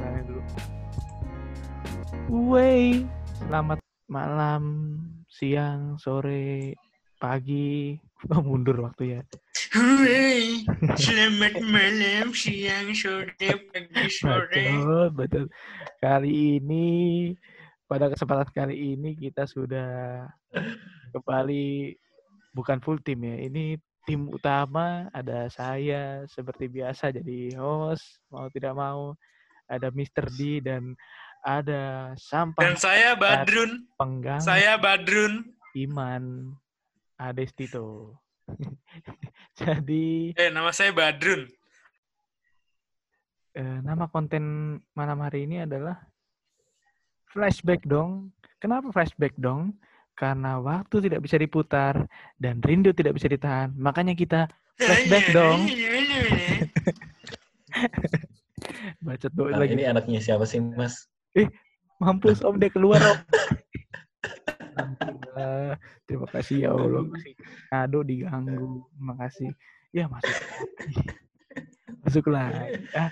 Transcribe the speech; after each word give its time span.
Misalnya 0.00 0.22
dulu. 0.32 0.42
Wey, 2.56 3.04
selamat 3.36 3.84
malam, 4.08 4.64
siang, 5.28 6.00
sore, 6.00 6.72
pagi. 7.20 8.00
Oh, 8.32 8.40
mundur 8.40 8.80
waktu 8.80 9.16
ya. 9.16 9.20
Hooray! 9.76 10.64
Selamat 11.04 11.56
malam, 11.64 12.32
siang, 12.32 12.96
sore, 12.96 13.28
pagi, 13.68 14.08
sore. 14.08 14.72
Betul, 14.72 15.04
betul. 15.12 15.44
Kali 16.00 16.56
ini, 16.60 16.88
pada 17.84 18.08
kesempatan 18.08 18.48
kali 18.56 18.96
ini 18.96 19.16
kita 19.20 19.44
sudah 19.44 20.24
kembali 21.12 21.96
bukan 22.56 22.80
full 22.80 23.00
tim 23.04 23.20
ya. 23.24 23.36
Ini 23.40 23.76
tim 24.08 24.32
utama 24.32 25.12
ada 25.12 25.48
saya 25.52 26.24
seperti 26.24 26.72
biasa 26.72 27.12
jadi 27.12 27.56
host 27.60 28.20
mau 28.32 28.48
tidak 28.48 28.72
mau 28.72 29.12
ada 29.70 29.88
Mr. 29.88 30.26
D 30.28 30.58
dan 30.58 30.98
ada 31.40 32.12
sampah 32.18 32.60
Dan 32.60 32.76
saya 32.76 33.14
Badrun. 33.14 33.86
penggang 33.94 34.42
Saya 34.42 34.76
Badrun. 34.76 35.54
Iman 35.72 36.52
Adestito. 37.16 38.18
Jadi 39.60 40.34
Eh, 40.34 40.50
nama 40.50 40.68
saya 40.68 40.90
Badrun. 40.90 41.46
eh, 43.52 43.78
nama 43.80 44.06
konten 44.06 44.76
malam 44.92 45.18
hari 45.20 45.46
ini 45.46 45.62
adalah 45.62 45.98
flashback 47.30 47.82
dong. 47.82 48.30
Kenapa 48.58 48.90
flashback 48.90 49.34
dong? 49.38 49.74
Karena 50.12 50.60
waktu 50.60 51.08
tidak 51.08 51.24
bisa 51.24 51.34
diputar 51.34 52.04
dan 52.36 52.60
rindu 52.60 52.92
tidak 52.92 53.16
bisa 53.16 53.26
ditahan. 53.26 53.72
Makanya 53.72 54.12
kita 54.12 54.44
flashback 54.76 55.32
dong. 55.32 55.64
Bacot 59.00 59.32
doi 59.32 59.52
lagi. 59.52 59.72
ini 59.74 59.84
anaknya 59.88 60.20
siapa 60.20 60.44
sih, 60.44 60.60
Mas? 60.60 61.08
Mampus 62.00 62.44
om 62.44 62.56
dia 62.56 62.68
keluar 62.68 63.00
om. 63.00 63.18
Alhamdulillah. 64.76 65.76
Terima 66.08 66.26
kasih 66.28 66.56
ya 66.64 66.70
Allah. 66.72 67.04
Kado 67.68 68.00
diganggu. 68.04 68.84
Terima 68.92 69.14
kasih. 69.16 69.48
Ya 69.90 70.04
masuk. 70.06 70.28
lagi. 70.30 70.94
Masuk 72.04 72.24
lagi. 72.28 72.76
Ah. 72.96 73.10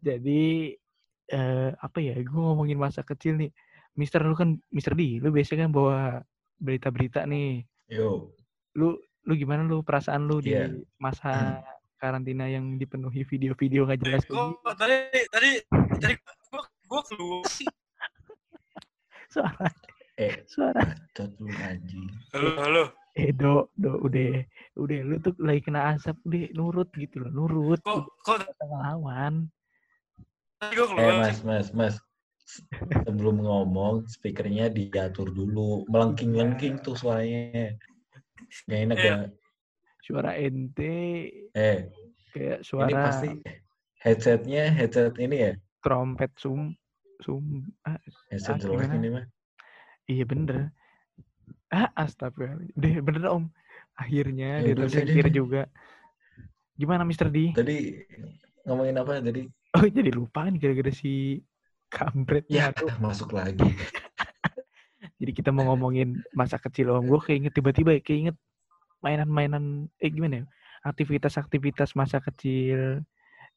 Jadi 0.00 0.76
eh, 1.28 1.70
apa 1.76 1.98
ya? 2.00 2.16
Gue 2.20 2.40
ngomongin 2.40 2.76
masa 2.76 3.00
kecil 3.00 3.36
nih. 3.36 3.50
Mister 3.96 4.22
lu 4.22 4.32
kan 4.32 4.56
Mister 4.70 4.92
D, 4.94 5.18
lu 5.18 5.32
biasanya 5.32 5.66
kan 5.68 5.72
bawa 5.72 5.98
berita-berita 6.56 7.24
nih. 7.24 7.64
Yo, 7.90 8.32
Lu 8.76 8.96
lu 9.24 9.32
gimana 9.34 9.64
lu 9.64 9.84
perasaan 9.84 10.24
lu 10.24 10.40
di 10.40 10.52
Iya. 10.56 10.72
masa 10.96 11.32
karantina 12.00 12.48
yang 12.48 12.80
dipenuhi 12.80 13.28
video-video 13.28 13.84
gak 13.84 14.00
jelas? 14.00 14.24
Kok 14.24 14.64
tadi 14.74 14.96
tadi 15.28 15.50
tadi 16.00 16.14
gua 16.48 16.64
gua 16.88 17.00
keluar 17.04 17.44
sih. 17.46 17.68
Suara 19.30 19.68
eh, 20.18 20.42
suara 20.42 20.82
lu 21.38 21.46
anjing. 21.54 22.08
Halo, 22.34 22.50
halo. 22.58 22.84
eh 23.14 23.30
do 23.30 23.70
do 23.78 24.00
udah 24.02 24.42
udah 24.74 24.98
lu 25.06 25.16
tuh 25.22 25.34
lagi 25.38 25.66
kena 25.66 25.94
asap 25.94 26.18
udah 26.26 26.50
nurut 26.54 26.88
gitu 26.94 27.22
loh 27.22 27.30
nurut 27.30 27.80
Kok 27.84 28.10
kok 28.26 28.42
gua 28.58 29.30
Eh, 30.60 30.74
keluar 30.76 31.14
Mas. 31.24 31.40
Mas, 31.40 31.68
Mas. 31.72 31.94
Sebelum 33.06 33.40
ngomong, 33.40 34.04
speakernya 34.10 34.68
diatur 34.68 35.30
dulu. 35.32 35.86
Melengking-lengking 35.88 36.82
tuh 36.84 36.98
suaranya. 36.98 37.72
Gak 38.68 38.80
enak 38.90 38.98
Eh. 38.98 39.06
ya. 39.06 39.16
Suara 40.10 40.34
ente 40.34 40.94
Eh, 41.54 41.78
kayak 42.34 42.58
ini 42.58 42.66
suara 42.66 42.98
pasti 42.98 43.28
headsetnya 44.02 44.64
headset 44.74 45.14
ini 45.22 45.36
ya? 45.38 45.52
trompet 45.80 46.34
sum 46.34 46.74
sum 47.22 47.70
ah, 47.86 47.94
Headset 48.28 48.58
Ah, 48.58 48.58
jelek 48.58 48.90
ini 48.98 49.08
mah. 49.14 49.24
iya 50.10 50.24
bener 50.26 50.74
ah 51.70 51.88
astagfirullah 51.94 52.66
deh 52.74 52.94
bener 52.98 53.22
om 53.30 53.44
akhirnya 53.94 54.58
Ya 54.58 54.74
dia 54.74 54.82
tersingkir 54.82 55.24
deh. 55.30 55.34
juga 55.38 55.62
gimana 56.74 57.06
Mister 57.06 57.30
D 57.30 57.54
Tadi 57.54 58.02
ngomongin 58.66 58.96
apa 58.98 59.22
tadi? 59.22 59.46
oh 59.78 59.84
jadi 59.98 60.10
lupa 60.10 60.50
nih 60.50 60.58
gara-gara 60.58 60.90
si 60.90 61.38
kampret 61.90 62.46
Ya, 62.50 62.70
tuh 62.74 62.90
masuk 62.98 63.34
lagi. 63.34 63.62
Jadi 65.20 65.32
kita 65.36 65.52
mau 65.52 65.68
ngomongin 65.68 66.16
masa 66.32 66.56
kecil 66.56 66.88
om. 66.96 67.04
Gue 67.04 67.20
keinget 67.20 67.52
tiba-tiba 67.52 67.92
ya, 67.92 68.00
keinget 68.00 68.36
mainan-mainan, 69.00 69.88
eh 70.00 70.08
gimana 70.12 70.42
ya? 70.42 70.44
Aktivitas-aktivitas 70.86 71.92
masa 71.98 72.20
kecil. 72.20 73.04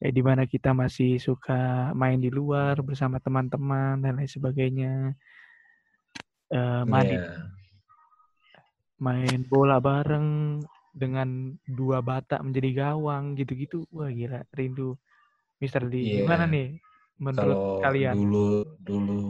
Eh, 0.03 0.11
di 0.11 0.19
mana 0.19 0.43
kita 0.43 0.75
masih 0.75 1.15
suka 1.21 1.91
main 1.95 2.19
di 2.19 2.27
luar 2.27 2.75
bersama 2.83 3.23
teman-teman 3.23 4.03
dan 4.03 4.19
lain 4.19 4.27
sebagainya. 4.27 5.15
Eh, 6.51 6.83
mandi, 6.83 7.15
Iya. 7.15 7.47
main 8.99 9.39
bola 9.47 9.79
bareng 9.79 10.59
dengan 10.93 11.55
dua 11.65 12.03
bata 12.03 12.43
menjadi 12.43 12.83
gawang 12.93 13.39
gitu-gitu. 13.39 13.87
Wah 13.95 14.11
gila, 14.11 14.43
rindu. 14.51 14.99
Mister 15.63 15.87
D, 15.87 15.95
Iya. 15.95 16.27
gimana 16.27 16.43
nih 16.43 16.77
menurut 17.23 17.55
Kalau 17.55 17.79
kalian? 17.79 18.13
dulu 18.19 18.47
dulu 18.83 19.21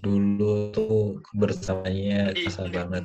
dulu 0.00 0.52
tuh 0.72 1.20
kebersamaannya 1.28 2.32
kerasa 2.40 2.64
banget. 2.72 3.04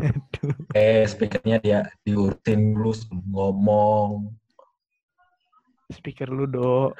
Aduh. 0.00 0.56
Eh, 0.72 1.04
speakernya 1.04 1.58
dia 1.60 1.80
diurutin 2.02 2.72
dulu 2.72 2.92
ngomong. 3.28 4.32
speaker 5.90 6.30
lu 6.30 6.46
do 6.46 6.94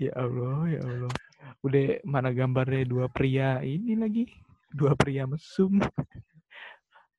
ya 0.00 0.08
Allah 0.16 0.72
ya 0.72 0.80
Allah 0.80 1.12
udah 1.60 2.00
mana 2.08 2.32
gambarnya 2.32 2.88
dua 2.88 3.12
pria 3.12 3.60
ini 3.60 3.92
lagi 3.92 4.24
dua 4.72 4.96
pria 4.96 5.28
mesum 5.28 5.84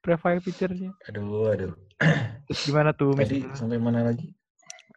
profile 0.01 0.41
picture-nya 0.41 0.89
Aduh, 1.05 1.53
aduh. 1.53 1.73
terus 2.49 2.59
gimana 2.65 2.97
tuh 2.97 3.13
Tadi 3.13 3.45
misalnya 3.45 3.53
sampai 3.53 3.77
mana 3.77 3.99
lagi? 4.09 4.33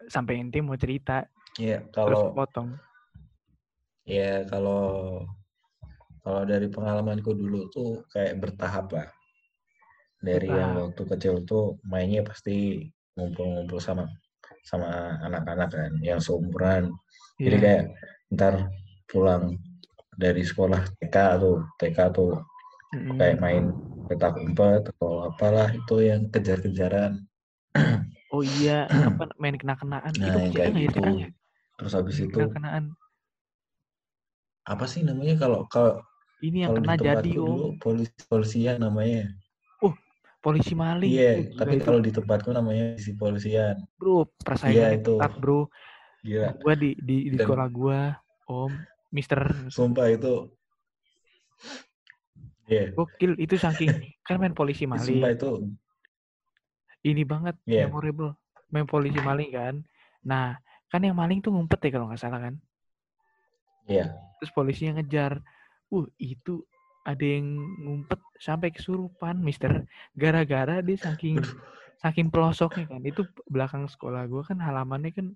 sampai 0.08 0.40
inti 0.40 0.64
mau 0.64 0.72
cerita 0.80 1.28
Ya, 1.60 1.84
terus 1.84 2.16
kalau 2.16 2.32
potong 2.32 2.68
ya 4.08 4.48
kalau 4.48 5.20
kalau 6.24 6.42
dari 6.48 6.72
pengalamanku 6.72 7.36
dulu 7.36 7.68
tuh 7.68 8.08
kayak 8.08 8.40
bertahap 8.40 8.88
lah. 8.88 9.08
Dari 10.18 10.50
yang 10.50 10.74
waktu 10.90 11.02
kecil 11.14 11.46
tuh 11.46 11.78
mainnya 11.86 12.26
pasti 12.26 12.86
ngumpul-ngumpul 13.14 13.78
sama 13.78 14.10
sama 14.66 15.16
anak-anak 15.22 15.68
kan 15.70 15.92
yang 16.02 16.18
seumuran. 16.18 16.90
Jadi 17.38 17.56
Iya. 17.56 17.62
kayak 17.62 17.84
ntar 18.34 18.54
pulang 19.08 19.56
dari 20.18 20.42
sekolah 20.42 20.82
TK 20.98 21.16
tuh, 21.38 21.56
TK 21.78 21.98
tuh 22.10 22.30
kayak 23.16 23.38
main 23.38 23.70
petak 24.10 24.34
umpet 24.40 24.90
atau 24.90 25.28
apalah 25.30 25.70
itu 25.70 26.02
yang 26.02 26.26
kejar-kejaran. 26.32 27.22
oh 28.34 28.42
iya 28.42 28.88
apa 28.90 29.30
main 29.40 29.56
kena-kenaan 29.56 30.12
Nah, 30.18 30.26
itu 30.28 30.38
kayak 30.58 30.72
ya 30.74 30.82
gitu. 30.88 31.00
ya 31.06 31.28
Terus 31.78 31.92
habis 31.94 32.16
itu 32.18 32.34
kena-kenaan 32.34 32.84
apa 34.68 34.84
sih 34.84 35.00
namanya 35.00 35.34
kalau 35.40 35.64
kalau 35.70 36.04
ini 36.44 36.66
yang 36.66 36.70
kalau 36.76 36.80
di 36.82 36.88
kena 36.88 36.94
jadi 37.00 37.30
dulu 37.32 37.64
polisi 37.80 38.12
polisian 38.28 38.76
namanya. 38.82 39.32
Polisi 40.38 40.72
maling 40.72 41.10
Iya, 41.10 41.30
Tuh, 41.34 41.44
gila 41.50 41.58
tapi 41.60 41.74
itu, 41.76 41.84
kalau 41.84 42.00
di 42.00 42.10
tempatku 42.14 42.50
namanya 42.54 42.84
polisi 42.94 43.12
polisian. 43.14 43.76
bro 43.98 44.24
persaingannya 44.42 45.02
itu. 45.02 45.14
ketat 45.18 45.32
bro 45.38 45.60
Gila, 46.22 46.48
gua 46.62 46.74
di 46.74 46.90
di, 46.98 47.16
di 47.30 47.36
Dan- 47.38 47.46
sekolah 47.46 47.66
gua 47.70 48.00
om 48.46 48.72
Mister 49.08 49.40
sumpah 49.72 50.06
itu. 50.12 50.52
Iya, 52.68 52.92
Gokil 52.92 53.32
itu 53.40 53.56
saking 53.56 53.88
kan 54.26 54.36
main 54.36 54.52
polisi 54.52 54.84
sumpah 54.84 55.00
maling 55.00 55.24
itu. 55.32 55.50
ini 57.02 57.22
banget 57.24 57.56
Iya. 57.64 57.88
memorable 57.88 58.36
main 58.68 58.84
polisi 58.84 59.16
maling 59.24 59.50
kan 59.54 59.74
nah 60.20 60.58
kan 60.92 61.00
yang 61.00 61.16
maling 61.16 61.40
tuh 61.40 61.54
ngumpet 61.54 61.80
ya 61.88 61.90
kalau 61.96 62.06
nggak 62.12 62.20
salah 62.20 62.40
kan 62.42 62.54
Iya. 63.88 64.12
terus 64.36 64.52
polisinya 64.52 65.00
ngejar 65.00 65.40
uh 65.88 66.06
itu 66.20 66.60
ada 67.08 67.24
yang 67.24 67.56
ngumpet 67.80 68.20
sampai 68.36 68.68
kesurupan 68.68 69.40
mister. 69.40 69.88
Gara-gara 70.12 70.84
dia 70.84 70.98
saking 71.00 71.40
saking 72.04 72.28
pelosoknya 72.28 72.84
kan. 72.84 73.00
Itu 73.00 73.24
belakang 73.48 73.88
sekolah 73.88 74.28
gua 74.28 74.44
kan 74.44 74.60
halamannya 74.60 75.16
kan 75.16 75.26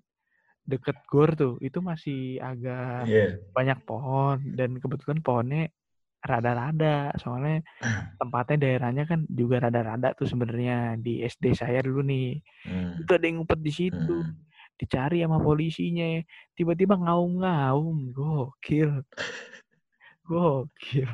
deket 0.69 1.01
gor 1.09 1.33
tuh. 1.33 1.57
Itu 1.65 1.81
masih 1.81 2.37
agak 2.37 3.09
Iya. 3.09 3.41
banyak 3.57 3.79
pohon 3.89 4.53
dan 4.53 4.77
kebetulan 4.77 5.25
pohonnya 5.25 5.73
rada-rada. 6.21 7.09
Soalnya 7.17 7.65
tempatnya 8.21 8.57
daerahnya 8.61 9.03
kan 9.09 9.25
juga 9.25 9.65
rada-rada 9.65 10.13
tuh 10.13 10.29
sebenarnya. 10.29 10.93
Di 11.01 11.25
SD 11.25 11.57
saya 11.57 11.81
dulu 11.81 12.05
nih. 12.05 12.37
Hmm. 12.69 13.01
itu 13.01 13.11
ada 13.17 13.25
yang 13.25 13.41
ngumpet 13.41 13.59
di 13.59 13.73
situ. 13.73 14.17
Hmm. 14.21 14.37
dicari 14.73 15.21
sama 15.21 15.37
polisinya. 15.37 16.17
Tiba-tiba 16.57 16.97
ngaum-ngaum 16.97 18.09
gokil. 18.13 19.05
Gokil 20.27 21.09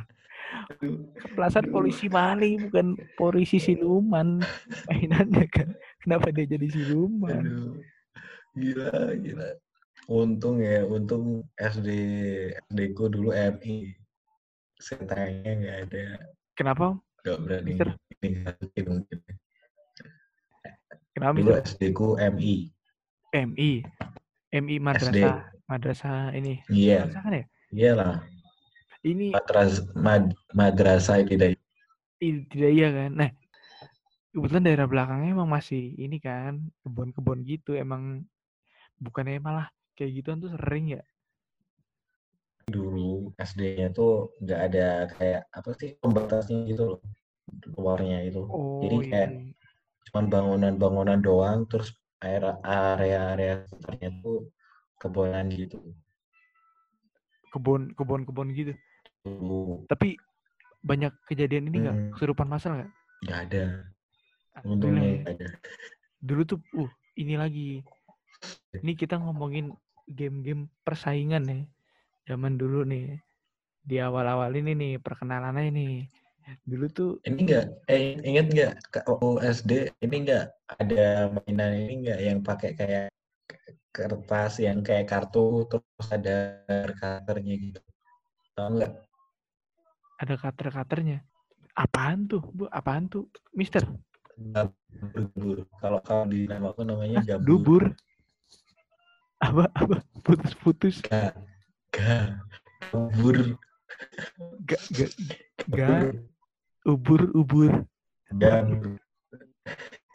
perasaan 1.35 1.69
polisi 1.71 2.07
maling 2.11 2.69
bukan 2.69 2.97
polisi 3.15 3.57
siluman 3.59 4.39
mainannya 4.89 5.45
kan 5.51 5.69
Kenapa 6.00 6.31
dia 6.31 6.47
jadi 6.47 6.67
siluman? 6.71 7.44
Aduh. 7.44 7.75
Gila, 8.56 9.13
gila. 9.19 9.50
Untung 10.09 10.63
ya, 10.63 10.88
untung 10.88 11.45
SD 11.59 11.89
SD 12.65 12.79
ku 12.97 13.11
dulu 13.11 13.35
MI. 13.35 13.94
Setanya 14.79 15.51
nggak 15.59 15.77
ada, 15.91 16.06
Kenapa? 16.56 16.95
Nggak 17.21 17.38
berani 17.44 17.71
masukin 17.75 18.83
mungkin. 18.88 19.17
Kenapa 21.11 21.35
Dulu? 21.35 21.51
SD 21.61 21.81
ku 21.91 22.15
MI. 22.15 22.71
MI. 23.35 23.71
MI 24.56 24.75
madrasah. 24.79 25.51
Madrasah 25.67 26.31
ini. 26.33 26.63
Iya, 26.71 27.06
Madrasah 27.06 27.21
kan 27.21 27.33
ya? 27.35 27.45
iyalah. 27.69 28.15
Ini 29.03 29.29
Matras, 29.33 29.73
mad, 30.05 30.23
madrasah 30.53 31.25
tidak 31.25 31.57
tidak 32.51 32.69
iya 32.75 32.87
kan. 32.95 33.11
Nah, 33.19 33.29
kebetulan 34.33 34.65
daerah 34.67 34.87
belakangnya 34.91 35.29
emang 35.37 35.49
masih 35.57 35.83
ini 36.05 36.17
kan 36.27 36.53
kebun-kebun 36.81 37.39
gitu 37.51 37.71
emang 37.83 38.03
bukannya 39.05 39.39
malah 39.47 39.67
kayak 39.97 40.11
gituan 40.17 40.39
tuh 40.43 40.51
sering 40.55 40.85
ya. 40.95 41.01
dulu 42.75 43.09
SD-nya 43.49 43.87
tuh 43.97 44.11
nggak 44.43 44.59
ada 44.67 44.85
kayak 45.17 45.41
apa 45.57 45.69
sih 45.79 45.89
pembatasnya 46.01 46.57
gitu 46.71 46.83
loh 46.89 46.99
luarnya 47.77 48.17
itu. 48.29 48.43
Jadi 48.81 48.97
Oh 48.97 49.01
kayak 49.09 49.29
iya. 49.29 49.53
cuman 50.07 50.25
bangunan-bangunan 50.33 51.19
doang 51.27 51.59
terus 51.71 51.89
area- 52.33 52.61
area-area 52.65 53.53
sekitarnya 53.69 54.09
tuh 54.25 54.37
kebonan 55.01 55.47
gitu. 55.61 55.77
Kebun 57.53 57.81
kebun 57.97 58.21
kebun 58.27 58.47
gitu. 58.57 58.73
Tapi 59.86 60.16
banyak 60.80 61.12
kejadian 61.27 61.68
ini 61.68 61.77
nggak 61.83 61.98
Hmm. 61.98 62.10
kesurupan 62.16 62.48
masal 62.48 62.80
nggak? 62.80 62.92
nggak 63.19 63.39
ada. 63.51 63.63
Alhamdulillah 64.56 65.04
Untungnya 65.04 65.04
ya. 65.04 65.31
ada. 65.36 65.48
Dulu 66.19 66.42
tuh 66.45 66.60
uh 66.75 66.92
ini 67.16 67.36
lagi. 67.36 67.83
Ini 68.71 68.92
kita 68.95 69.19
ngomongin 69.19 69.75
game-game 70.07 70.71
persaingan 70.81 71.44
ya. 71.45 71.60
Zaman 72.31 72.56
dulu 72.56 72.88
nih. 72.88 73.19
Di 73.83 74.00
awal-awal 74.00 74.56
ini 74.56 74.71
nih 74.71 74.94
perkenalannya 75.00 75.71
nih. 75.71 75.95
Dulu 76.66 76.86
tuh 76.89 77.12
Ini 77.27 77.39
enggak, 77.45 77.66
eh 77.86 78.18
ingat 78.25 78.48
nggak 78.50 78.74
waktu 79.06 79.30
SD 79.54 79.71
ini 80.01 80.16
enggak 80.25 80.45
ada 80.66 81.30
mainan 81.30 81.71
ini 81.77 81.94
enggak 82.01 82.19
yang 82.24 82.39
pakai 82.42 82.71
kayak 82.74 83.07
kertas 83.92 84.57
yang 84.57 84.80
kayak 84.81 85.06
kartu 85.06 85.68
terus 85.68 86.07
ada 86.10 86.63
karakternya 86.66 87.56
gitu. 87.60 87.80
Tahu 88.57 88.69
nggak? 88.81 88.94
Ada 90.19 90.36
kater-katernya. 90.36 91.24
Apaan 91.80 92.27
tuh? 92.27 92.44
Bu, 92.51 92.68
apaan 92.68 93.07
tuh? 93.07 93.31
Mister, 93.56 93.88
Gabur. 94.39 95.68
Kalau 95.83 96.00
kalau 96.04 96.24
di 96.31 96.48
nama 96.48 96.71
aku 96.71 96.88
namanya 96.88 97.19
Hah? 97.19 97.36
gabur. 97.36 97.48
dubur. 97.48 97.83
Apa 99.39 99.63
apa 99.75 99.95
putus-putus. 100.24 101.04
Ga, 101.07 101.36
ga, 101.92 102.39
gabur. 102.92 103.60
Gak 104.63 104.83
gak 104.95 105.12
gak 105.71 106.16
ubur 106.88 107.21
ubur. 107.36 107.71
Gabur. 108.31 109.00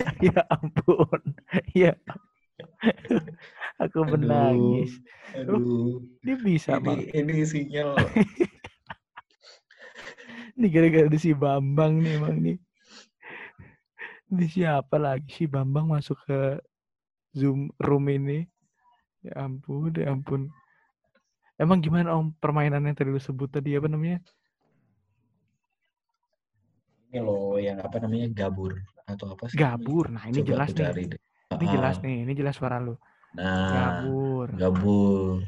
ya 0.25 0.41
ampun. 0.49 1.21
Ya. 1.77 1.93
Aku 3.81 4.05
Aduh. 4.05 4.17
menangis. 4.17 4.93
Aduh. 5.37 6.01
Dia 6.25 6.37
bisa. 6.41 6.81
Ini 6.81 7.12
ini 7.12 7.45
sinyal. 7.45 7.97
Ini 10.55 10.67
gara-gara 10.71 11.17
si 11.19 11.31
Bambang 11.35 11.99
nih 11.99 12.15
emang 12.15 12.37
nih. 12.39 12.56
Ini 14.31 14.47
siapa 14.47 14.97
lagi 15.03 15.31
si 15.31 15.45
Bambang 15.51 15.91
masuk 15.91 16.19
ke 16.27 16.62
Zoom 17.35 17.75
room 17.83 18.06
ini? 18.06 18.47
Ya 19.27 19.47
ampun, 19.47 19.91
ya 19.99 20.15
ampun. 20.15 20.53
Emang 21.59 21.79
gimana 21.83 22.15
Om 22.19 22.35
permainan 22.43 22.83
yang 22.87 22.95
tadi 22.99 23.11
lu 23.15 23.23
sebut 23.23 23.47
tadi 23.51 23.79
apa 23.79 23.87
namanya? 23.87 24.19
Ini 27.11 27.19
loh 27.23 27.59
yang 27.62 27.79
apa 27.79 28.03
namanya 28.03 28.27
gabur 28.35 28.75
atau 29.06 29.35
apa 29.35 29.47
sih? 29.47 29.59
Gabur. 29.59 30.11
Nah, 30.11 30.27
ini 30.27 30.43
Coba 30.43 30.51
jelas 30.51 30.69
nih. 30.75 30.83
cari 30.83 31.03
deh. 31.15 31.21
Ini 31.55 31.67
jelas 31.71 31.97
Ah, 31.99 32.03
nih, 32.03 32.17
ini 32.27 32.33
jelas 32.35 32.55
suara 32.59 32.83
lu. 32.83 32.95
Nah, 33.39 33.71
Gabur. 33.71 34.47
gabur. 34.59 35.39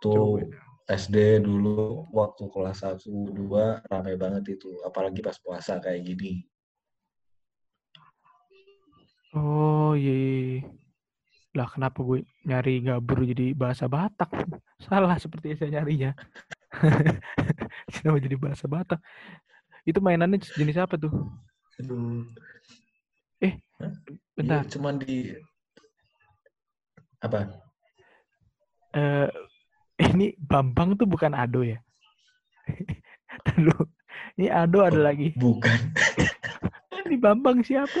Tuh 0.00 0.12
Coba. 0.12 0.63
SD 0.84 1.40
dulu 1.40 2.04
waktu 2.12 2.44
kelas 2.52 2.84
1 2.84 3.08
2 3.32 3.80
rame 3.88 4.20
banget 4.20 4.60
itu, 4.60 4.68
apalagi 4.84 5.24
pas 5.24 5.40
puasa 5.40 5.80
kayak 5.80 6.04
gini. 6.04 6.44
Oh, 9.34 9.96
iya. 9.96 10.12
iya, 10.12 10.34
iya. 10.60 10.62
Lah 11.54 11.70
kenapa 11.70 12.02
gue 12.02 12.26
nyari 12.42 12.82
gabur 12.82 13.22
jadi 13.22 13.54
bahasa 13.54 13.86
Batak? 13.86 14.28
Salah 14.84 15.14
seperti 15.16 15.54
saya 15.54 15.80
nyarinya. 15.80 16.12
Kenapa 17.94 18.18
jadi 18.18 18.36
bahasa 18.36 18.66
Batak? 18.66 19.00
Itu 19.86 20.02
mainannya 20.02 20.42
jenis 20.42 20.76
apa 20.76 20.98
tuh? 20.98 21.14
Aduh. 21.78 22.26
Eh, 23.38 23.54
Hah? 23.78 23.92
Bentar. 24.34 24.66
Iya, 24.66 24.70
cuman 24.74 24.94
di 24.98 25.30
apa? 27.22 27.38
Eh, 28.94 29.30
ini 30.00 30.34
Bambang 30.38 30.98
tuh 30.98 31.06
bukan 31.06 31.34
Ado 31.34 31.62
ya? 31.62 31.78
Lalu, 33.54 33.76
ini 34.38 34.46
Ado 34.50 34.78
ada 34.82 34.98
Oh, 34.98 35.04
lagi. 35.04 35.28
Bukan. 35.36 35.78
Ini 37.04 37.20
Bambang 37.20 37.60
siapa? 37.60 38.00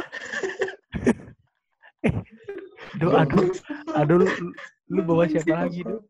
eh, 2.08 2.14
Do, 2.96 3.12
Ado, 3.12 3.52
Ado 3.92 4.14
lu, 4.16 4.26
lu- 4.88 5.04
bawa 5.04 5.28
siapa 5.28 5.60
lagi, 5.60 5.84
Do? 5.84 6.00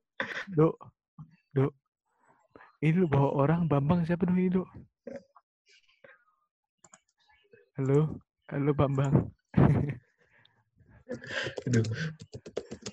Do, 0.55 0.79
Do. 1.51 1.75
Ini 2.79 3.03
lu 3.03 3.11
bawa 3.11 3.35
orang 3.35 3.67
Bambang 3.67 4.07
siapa 4.07 4.23
dong 4.31 4.39
ini, 4.39 4.47
Do? 4.55 4.63
Halo, 7.75 8.23
halo 8.47 8.71
Bambang. 8.79 9.35
Aduh. 11.67 11.83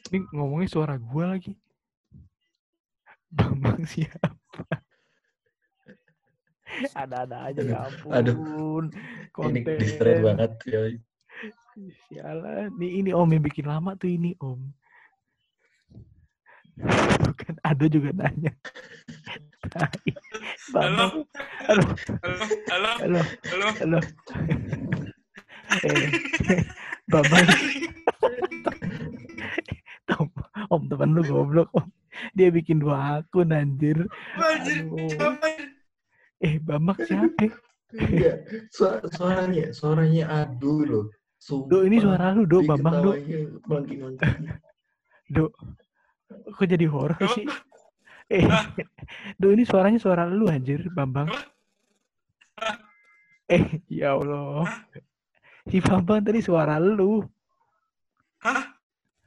Ini 0.10 0.18
ngomongnya 0.34 0.66
suara 0.66 0.98
gua 0.98 1.38
lagi. 1.38 1.54
Bambang 3.32 3.84
siapa? 3.88 4.36
Ada-ada 6.96 7.52
aja, 7.52 7.62
ya 7.64 7.78
ampun. 7.88 8.12
Aduh. 8.16 8.36
Konten. 9.36 9.64
Ini 9.64 9.76
distract 9.80 10.24
banget 10.24 10.52
ya. 10.68 10.82
Sialan. 12.08 12.72
Nih 12.80 13.04
ini 13.04 13.12
Om 13.12 13.28
yang 13.32 13.44
bikin 13.44 13.68
lama 13.68 13.96
tuh 13.96 14.08
ini 14.12 14.36
Om. 14.40 14.60
Bukan 17.28 17.56
ada 17.62 17.86
juga 17.92 18.10
nanya. 18.16 18.56
Halo, 20.72 21.28
Halo, 21.68 21.84
halo, 22.72 22.90
halo, 23.00 23.20
halo. 23.52 23.68
halo. 23.80 24.00
eh, 25.84 26.64
Bambang. 27.12 27.48
Om, 30.12 30.28
om 30.72 30.82
teman 30.92 31.16
lu 31.16 31.24
goblok 31.24 31.72
Om. 31.76 31.91
Dia 32.32 32.48
bikin 32.48 32.80
dua 32.80 33.20
akun 33.20 33.52
anjir. 33.52 34.08
Anjir? 34.40 34.88
Eh, 36.42 36.58
Bambang 36.58 36.98
siapa? 37.04 37.52
Iya, 37.92 38.40
Su- 38.72 39.04
suaranya, 39.12 39.76
suaranya 39.76 40.24
aduh 40.32 40.82
loh. 40.88 41.06
Do, 41.68 41.84
ini 41.84 42.00
Sumpah. 42.00 42.16
suara 42.16 42.26
lu, 42.32 42.44
Do, 42.48 42.58
Bambang, 42.64 42.96
Do. 43.04 43.12
Do, 45.36 45.44
kok 46.56 46.66
jadi 46.66 46.88
horor 46.88 47.20
sih? 47.36 47.46
Eh, 48.32 48.48
Do 49.42 49.52
ini 49.52 49.68
suaranya 49.68 50.00
suara 50.00 50.24
lu 50.24 50.48
anjir, 50.48 50.88
Bambang. 50.96 51.28
Eh, 53.52 53.84
ya 53.92 54.16
Allah. 54.16 54.64
Si 55.68 55.84
Bambang 55.84 56.24
tadi 56.24 56.40
suara 56.40 56.80
lu. 56.80 57.20
Hah? 58.42 58.72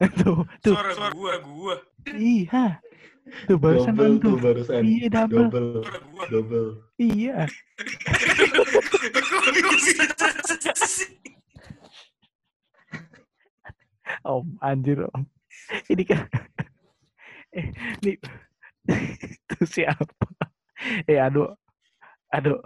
Tuh, 0.19 0.43
tuh. 0.65 0.75
Suara 0.75 0.91
suara 0.97 1.13
gua, 1.15 1.33
gua. 1.45 1.75
Iya. 2.09 2.81
Tuh 3.25 3.57
barusan 3.57 3.97
Double 3.97 4.21
kan 4.21 4.21
tuh 4.21 4.37
barusan. 4.37 4.81
Iya, 4.85 5.07
double. 5.09 5.49
Double. 5.49 5.81
Double. 6.29 6.69
Iya. 7.01 7.49
Om, 14.25 14.47
anjir 14.61 15.05
Om. 15.09 15.25
Ini 15.89 16.05
kan 16.05 16.29
eh 17.55 17.71
ini 18.03 18.13
itu 19.49 19.63
siapa? 19.65 20.27
Eh, 21.09 21.17
aduh. 21.17 21.55
Aduh, 22.35 22.59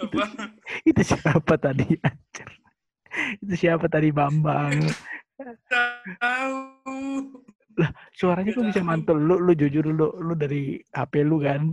Apa? 0.00 0.24
itu 0.88 1.02
siapa 1.04 1.54
tadi 1.60 1.84
anjir? 2.00 2.48
Itu 3.44 3.54
siapa 3.60 3.86
tadi 3.92 4.08
Bambang? 4.08 4.88
Tahu. 6.16 7.44
Suaranya 8.10 8.50
kok 8.50 8.66
bisa 8.66 8.82
mantul? 8.82 9.18
Lu 9.18 9.38
lu 9.38 9.52
jujur 9.54 9.86
lu 9.86 10.10
lu 10.18 10.34
dari 10.34 10.76
HP 10.90 11.22
lu 11.22 11.38
kan? 11.38 11.70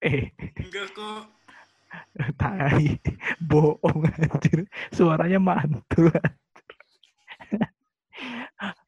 Eh, 0.00 0.28
Enggak 0.60 0.92
kok. 0.92 1.22
Tai. 2.40 2.84
Bohong 3.40 4.04
anjir. 4.10 4.66
Suaranya 4.90 5.38
mantul. 5.38 6.10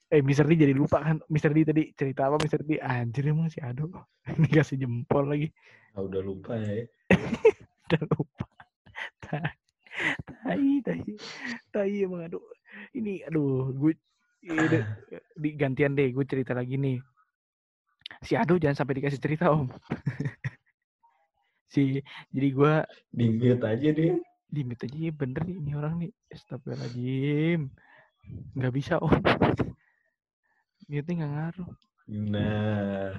eh 0.07 0.23
Mister 0.23 0.47
D 0.47 0.55
jadi 0.55 0.71
lupa 0.71 1.03
kan 1.03 1.19
Mister 1.27 1.51
D 1.51 1.67
tadi 1.67 1.91
cerita 1.91 2.31
apa 2.31 2.39
Mister 2.39 2.63
D 2.63 2.79
anjir 2.79 3.27
emang 3.27 3.51
si 3.51 3.59
Ado 3.59 3.91
ini 4.31 4.47
kasih 4.47 4.79
jempol 4.79 5.27
lagi 5.27 5.51
Ah, 5.93 6.07
udah 6.07 6.23
lupa 6.23 6.55
ya. 6.55 6.87
udah 7.91 8.03
lupa 8.15 8.47
tai 9.19 9.51
tai 10.23 10.63
tai 10.87 11.01
tai 11.75 12.07
emang 12.07 12.23
aduh 12.23 12.45
ini 12.93 13.25
aduh 13.25 13.73
gue 13.73 13.93
ini, 14.47 14.79
di 15.35 15.51
gantian 15.59 15.93
deh 15.93 16.09
gue 16.11 16.25
cerita 16.25 16.55
lagi 16.55 16.79
nih 16.79 16.99
si 18.23 18.39
Ado 18.39 18.55
jangan 18.57 18.79
sampai 18.79 19.03
dikasih 19.03 19.19
cerita 19.19 19.51
om 19.51 19.67
si 21.73 21.99
jadi 22.31 22.49
gue 22.55 22.75
Di 23.11 23.27
mute 23.27 23.67
aja 23.67 23.89
deh. 23.91 24.15
limit 24.55 24.79
aja 24.79 24.97
ya 24.97 25.11
bener 25.11 25.43
nih 25.43 25.57
ini 25.59 25.73
orang 25.75 25.95
nih 25.99 26.11
Astagfirullahaladzim 26.31 27.61
nggak 28.55 28.73
bisa 28.73 29.03
om 29.03 29.11
mute 30.91 31.11
nggak 31.11 31.33
ngaruh 31.33 31.71
Nah, 32.07 33.19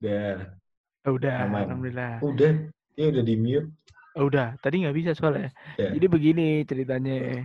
udah. 0.00 0.56
Oh, 1.04 1.20
udah 1.20 1.44
Aman. 1.44 1.68
alhamdulillah 1.68 2.16
Udah, 2.24 2.64
dia 2.96 3.12
udah 3.12 3.20
di 3.20 3.36
mute. 3.36 3.68
Oh, 4.16 4.32
udah 4.32 4.56
tadi 4.64 4.80
nggak 4.80 4.96
bisa 4.96 5.12
soalnya 5.12 5.52
Ya. 5.76 5.92
jadi 5.92 6.08
begini 6.08 6.64
ceritanya 6.64 7.44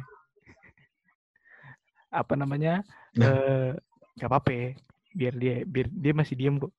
apa 2.11 2.33
namanya 2.35 2.83
Nah. 3.15 3.27
eh 3.31 3.71
nggak 4.19 4.29
apa-apa 4.29 4.51
ya, 4.51 4.67
biar 5.15 5.33
dia 5.39 5.55
biar 5.63 5.87
dia 5.89 6.13
masih 6.13 6.35
diem 6.35 6.55
kok 6.59 6.73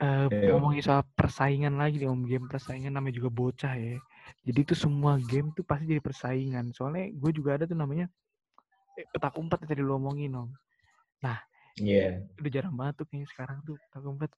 Eh 0.00 0.32
Ayo. 0.32 0.56
ngomongin 0.56 0.80
soal 0.80 1.04
persaingan 1.12 1.76
lagi 1.76 2.00
nih 2.00 2.08
om 2.08 2.24
game 2.24 2.48
persaingan 2.48 2.96
namanya 2.96 3.20
juga 3.20 3.28
bocah 3.28 3.74
ya 3.76 4.00
jadi 4.48 4.58
itu 4.64 4.72
semua 4.72 5.20
game 5.20 5.52
tuh 5.52 5.60
pasti 5.60 5.84
jadi 5.84 6.00
persaingan 6.00 6.72
soalnya 6.72 7.12
gue 7.12 7.30
juga 7.36 7.60
ada 7.60 7.68
tuh 7.68 7.76
namanya 7.76 8.08
eh, 8.96 9.04
petak 9.12 9.36
umpet 9.36 9.60
yang 9.60 9.70
tadi 9.76 9.82
lo 9.84 10.00
omongin 10.00 10.32
om 10.32 10.48
Iya. 11.76 12.24
udah 12.40 12.50
jarang 12.52 12.74
banget 12.76 12.94
tuh 13.00 13.06
kayaknya 13.12 13.28
sekarang 13.28 13.58
tuh 13.64 13.76
petak 13.76 14.02
umpet 14.08 14.30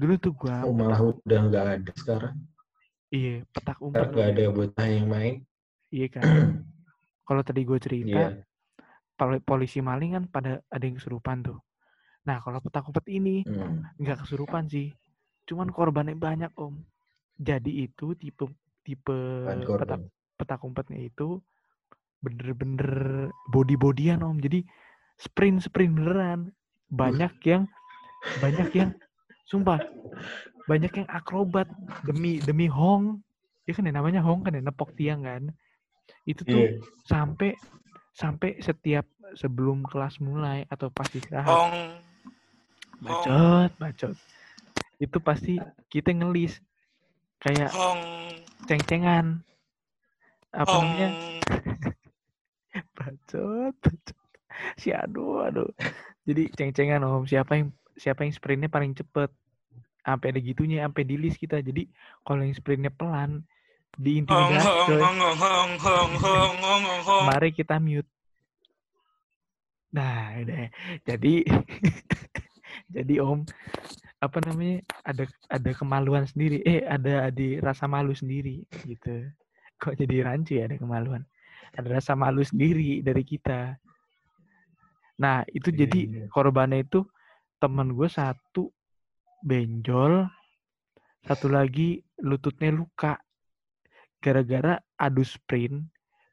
dulu 0.00 0.14
tuh 0.16 0.32
gue 0.32 0.56
Oh, 0.64 0.72
malah 0.72 1.00
udah 1.04 1.40
nggak 1.48 1.66
ada 1.78 1.92
sekarang. 1.92 2.34
iya 3.12 3.44
petak 3.52 3.78
umpet 3.84 4.08
nggak 4.10 4.28
ada 4.32 4.44
bocah 4.48 4.86
yang 4.88 5.06
main. 5.12 5.34
iya 5.92 6.06
kan 6.08 6.24
kalau 7.24 7.42
tadi 7.44 7.64
gue 7.64 7.78
cerita 7.80 8.32
pol- 9.16 9.42
polisi 9.44 9.80
maling 9.80 10.16
kan 10.16 10.24
pada 10.28 10.60
ada 10.68 10.84
yang 10.84 10.96
kesurupan 11.00 11.44
tuh. 11.44 11.58
Nah 12.28 12.40
kalau 12.40 12.60
petak 12.60 12.88
umpet 12.88 13.04
ini 13.10 13.44
Hmm. 13.44 13.84
nggak 14.00 14.24
kesurupan 14.24 14.64
sih, 14.68 14.92
cuman 15.44 15.68
korbannya 15.70 16.16
banyak 16.16 16.52
om. 16.56 16.80
Jadi 17.36 17.84
itu 17.84 18.14
tipe 18.16 18.48
tipe 18.84 19.18
petak 20.36 20.60
umpetnya 20.64 20.98
itu 20.98 21.40
bener-bener 22.24 22.90
body 23.52 23.76
bodyan 23.76 24.24
om. 24.24 24.36
Jadi 24.40 24.64
sprint 25.20 25.64
sprint 25.64 25.94
beneran. 25.96 26.52
Banyak 26.88 27.32
yang 27.50 27.64
banyak 28.40 28.68
yang 28.72 28.90
sumpah 29.44 29.80
banyak 30.64 30.92
yang 31.04 31.08
akrobat 31.12 31.68
demi 32.08 32.40
demi 32.40 32.66
hong. 32.66 33.20
Ya 33.68 33.72
kan 33.76 33.84
ya 33.88 33.92
namanya 33.92 34.20
hong 34.24 34.44
kan 34.44 34.56
ya 34.56 34.62
nepok 34.64 34.92
tiang 34.96 35.24
kan. 35.24 35.52
Itu 36.24 36.42
tuh 36.44 36.64
Iya. 36.64 36.80
sampai 37.04 37.52
sampai 38.14 38.62
setiap 38.62 39.04
sebelum 39.34 39.82
kelas 39.82 40.22
mulai 40.22 40.62
atau 40.70 40.86
pas 40.88 41.10
istirahat 41.10 41.50
Hong. 41.50 41.98
bacot 43.02 43.70
bacot 43.74 44.14
itu 45.02 45.18
pasti 45.18 45.58
kita 45.90 46.14
ngelis 46.14 46.62
kayak 47.42 47.74
Hong. 47.74 47.98
ceng-cengan 48.70 49.42
apa 50.54 50.70
Hong. 50.70 50.86
namanya 50.86 51.08
bacot 52.96 53.74
bacot 53.82 54.16
si 54.78 54.94
aduh 54.94 55.50
aduh 55.50 55.66
jadi 56.22 56.46
ceng-cengan 56.54 57.02
om 57.02 57.26
siapa 57.26 57.58
yang 57.58 57.74
siapa 57.98 58.22
yang 58.22 58.30
sprintnya 58.30 58.70
paling 58.70 58.94
cepet 58.94 59.30
sampai 60.06 60.26
ada 60.30 60.40
gitunya 60.40 60.86
sampai 60.86 61.02
di 61.02 61.16
list 61.18 61.42
kita 61.42 61.58
jadi 61.64 61.88
kalau 62.22 62.44
yang 62.44 62.54
sprintnya 62.54 62.92
pelan. 62.94 63.42
Diintimidasi 63.98 64.98
mari 67.26 67.50
kita 67.54 67.78
mute. 67.78 68.08
Nah, 69.94 70.34
udah. 70.42 70.66
Jadi 71.06 71.46
jadi 72.94 73.14
Om 73.22 73.46
apa 74.18 74.38
namanya? 74.42 74.82
Ada 75.06 75.24
ada 75.46 75.70
kemaluan 75.76 76.26
sendiri. 76.26 76.58
Eh, 76.66 76.82
ada 76.82 77.30
di 77.30 77.62
rasa 77.62 77.86
malu 77.86 78.10
sendiri 78.10 78.66
gitu. 78.82 79.30
Kok 79.78 79.94
jadi 79.94 80.26
rancu 80.26 80.58
ya 80.58 80.66
ada 80.66 80.76
kemaluan. 80.80 81.22
Ada 81.78 81.88
rasa 82.02 82.12
malu 82.18 82.42
sendiri 82.42 83.02
dari 83.06 83.22
kita. 83.22 83.78
Nah, 85.14 85.46
itu 85.54 85.70
Iya, 85.70 85.86
jadi 85.86 86.00
iya. 86.10 86.26
korbannya 86.26 86.82
itu 86.82 87.06
temen 87.62 87.94
gue 87.94 88.10
satu 88.10 88.74
benjol, 89.46 90.26
satu 91.22 91.46
lagi 91.46 92.02
lututnya 92.18 92.74
luka 92.74 93.14
gara-gara 94.24 94.80
adu 94.96 95.20
sprint 95.20 95.84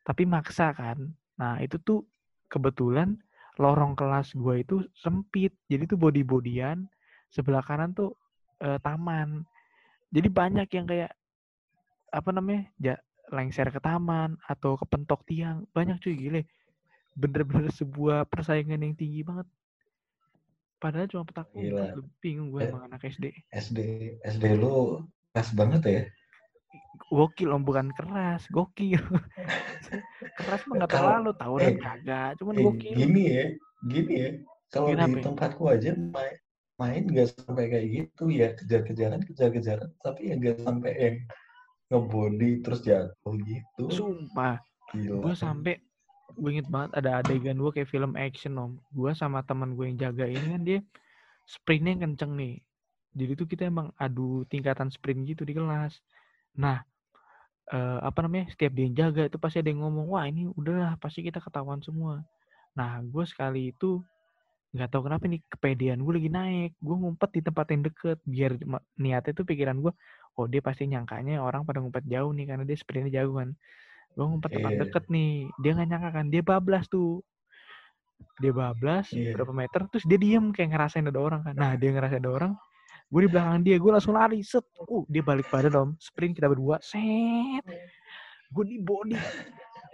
tapi 0.08 0.24
maksa 0.24 0.72
kan. 0.72 1.12
Nah, 1.36 1.60
itu 1.60 1.76
tuh 1.84 2.08
kebetulan 2.48 3.20
lorong 3.60 3.94
kelas 3.94 4.32
gue 4.34 4.64
itu 4.64 4.76
sempit. 4.96 5.52
Jadi 5.68 5.92
tuh 5.92 6.00
body-bodyan, 6.00 6.88
sebelah 7.30 7.62
kanan 7.62 7.92
tuh 7.92 8.16
eh, 8.64 8.80
taman. 8.80 9.44
Jadi 10.10 10.28
banyak 10.32 10.68
yang 10.72 10.86
kayak 10.88 11.12
apa 12.12 12.30
namanya? 12.32 12.64
Ja, 12.80 12.96
lengser 13.32 13.68
ke 13.70 13.80
taman 13.80 14.40
atau 14.48 14.80
kepentok 14.80 15.24
tiang. 15.28 15.68
Banyak 15.76 16.00
cuy 16.00 16.16
gile. 16.16 16.42
Bener-bener 17.16 17.70
sebuah 17.76 18.28
persaingan 18.28 18.82
yang 18.82 18.96
tinggi 18.96 19.22
banget. 19.22 19.48
Padahal 20.82 21.06
cuma 21.06 21.24
petak 21.30 21.48
umpet. 21.54 21.94
Bingung 22.20 22.50
gue 22.50 22.66
Eh. 22.66 22.70
emang 22.74 22.90
anak 22.90 23.06
SD. 23.06 23.30
SD 23.54 23.80
SD 24.26 24.58
lu 24.58 25.06
keras 25.32 25.54
banget 25.54 25.82
ya. 25.86 26.02
Gokil 27.12 27.50
om 27.52 27.64
bukan 27.68 27.92
keras, 27.92 28.48
gokil. 28.48 29.00
keras 30.40 30.62
mah 30.68 30.76
nggak 30.80 30.92
terlalu, 30.96 31.32
tawuran 31.36 31.76
eh, 31.76 31.80
kagak, 31.80 32.30
cuman 32.40 32.56
Eh, 32.56 32.64
gokil. 32.64 32.96
gini 32.96 33.24
ya, 33.28 33.46
gini 33.84 34.14
ya. 34.16 34.32
Kalau 34.72 34.96
di 34.96 35.04
ya? 35.20 35.24
tempatku 35.28 35.64
aja 35.68 35.92
main 35.92 36.36
main 36.82 37.04
nggak 37.06 37.28
sampai 37.38 37.70
kayak 37.70 37.88
gitu 37.94 38.24
ya 38.34 38.48
kejar-kejaran 38.58 39.22
kejar-kejaran 39.22 39.90
tapi 40.02 40.32
ya 40.32 40.40
nggak 40.40 40.58
sampai 40.66 40.92
yang 40.98 41.18
ngebody 41.94 42.64
terus 42.66 42.82
jatuh 42.82 43.36
gitu 43.46 43.86
Sumpah, 43.92 44.58
gue 44.96 45.34
sampai 45.38 45.78
gue 46.32 46.50
inget 46.50 46.68
banget 46.72 46.92
ada 46.98 47.20
adegan 47.22 47.60
gue 47.60 47.72
kayak 47.76 47.92
film 47.92 48.16
action 48.16 48.56
om. 48.58 48.72
Gue 48.96 49.12
sama 49.14 49.44
teman 49.44 49.76
gue 49.76 49.86
yang 49.92 50.00
jaga 50.00 50.26
ini 50.26 50.48
kan 50.56 50.62
dia 50.64 50.80
sprintnya 51.46 52.00
kenceng 52.02 52.34
nih. 52.40 52.56
Jadi 53.12 53.32
tuh 53.36 53.48
kita 53.52 53.68
emang 53.68 53.92
adu 54.00 54.48
tingkatan 54.48 54.88
sprint 54.88 55.28
gitu 55.28 55.44
di 55.44 55.52
kelas. 55.54 56.00
Nah, 56.58 56.84
eh, 57.72 58.00
apa 58.04 58.20
namanya? 58.26 58.52
Setiap 58.52 58.72
dia 58.76 58.84
yang 58.90 58.96
jaga 58.98 59.28
itu 59.28 59.38
pasti 59.40 59.64
ada 59.64 59.70
yang 59.72 59.84
ngomong, 59.86 60.08
wah 60.12 60.26
ini 60.28 60.50
udahlah 60.52 60.98
pasti 61.00 61.24
kita 61.24 61.40
ketahuan 61.40 61.80
semua. 61.80 62.24
Nah, 62.76 63.00
gue 63.04 63.24
sekali 63.28 63.72
itu 63.72 64.04
nggak 64.72 64.88
tahu 64.88 65.12
kenapa 65.12 65.28
nih 65.28 65.44
kepedean 65.52 66.00
gue 66.00 66.14
lagi 66.16 66.30
naik. 66.32 66.72
Gue 66.80 66.96
ngumpet 66.96 67.30
di 67.36 67.42
tempat 67.44 67.66
yang 67.76 67.84
deket 67.88 68.18
biar 68.24 68.52
niatnya 68.96 69.32
tuh 69.36 69.46
pikiran 69.48 69.78
gue, 69.84 69.92
oh 70.40 70.46
dia 70.48 70.64
pasti 70.64 70.88
nyangkanya 70.88 71.44
orang 71.44 71.68
pada 71.68 71.84
ngumpet 71.84 72.08
jauh 72.08 72.32
nih 72.32 72.48
karena 72.48 72.64
dia 72.64 72.78
sprintnya 72.80 73.12
jauh 73.24 73.36
kan. 73.36 73.52
Gue 74.16 74.26
ngumpet 74.28 74.52
tempat 74.56 74.72
Iya. 74.76 74.82
deket 74.88 75.04
nih, 75.12 75.32
dia 75.60 75.72
nggak 75.76 75.88
nyangka 75.92 76.10
kan, 76.16 76.26
dia 76.32 76.42
bablas 76.44 76.86
tuh. 76.88 77.24
Dia 78.40 78.52
bablas 78.56 79.12
Iya. 79.12 79.36
berapa 79.36 79.52
meter, 79.52 79.82
terus 79.92 80.06
dia 80.08 80.20
diem 80.20 80.52
kayak 80.56 80.72
ngerasain 80.72 81.08
ada 81.08 81.20
orang 81.20 81.42
kan. 81.44 81.56
Nah 81.56 81.76
dia 81.76 81.90
ngerasain 81.92 82.24
ada 82.24 82.32
orang, 82.32 82.52
gue 83.12 83.22
di 83.28 83.30
belakang 83.30 83.60
dia, 83.68 83.76
gue 83.76 83.92
langsung 83.92 84.16
lari, 84.16 84.40
set. 84.40 84.64
Uh, 84.88 85.04
dia 85.12 85.20
balik 85.20 85.52
badan 85.52 85.76
om, 85.76 85.90
sprint 86.00 86.40
kita 86.40 86.48
berdua, 86.48 86.80
set. 86.80 87.60
Gue 88.56 88.64
di 88.64 88.80
body, 88.80 89.20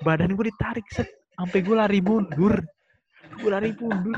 badan 0.06 0.38
gue 0.38 0.46
ditarik, 0.54 0.86
set. 0.94 1.10
Sampai 1.34 1.66
gue 1.66 1.74
lari 1.74 1.98
mundur. 2.02 2.62
Gue 3.42 3.50
lari 3.50 3.74
mundur. 3.74 4.18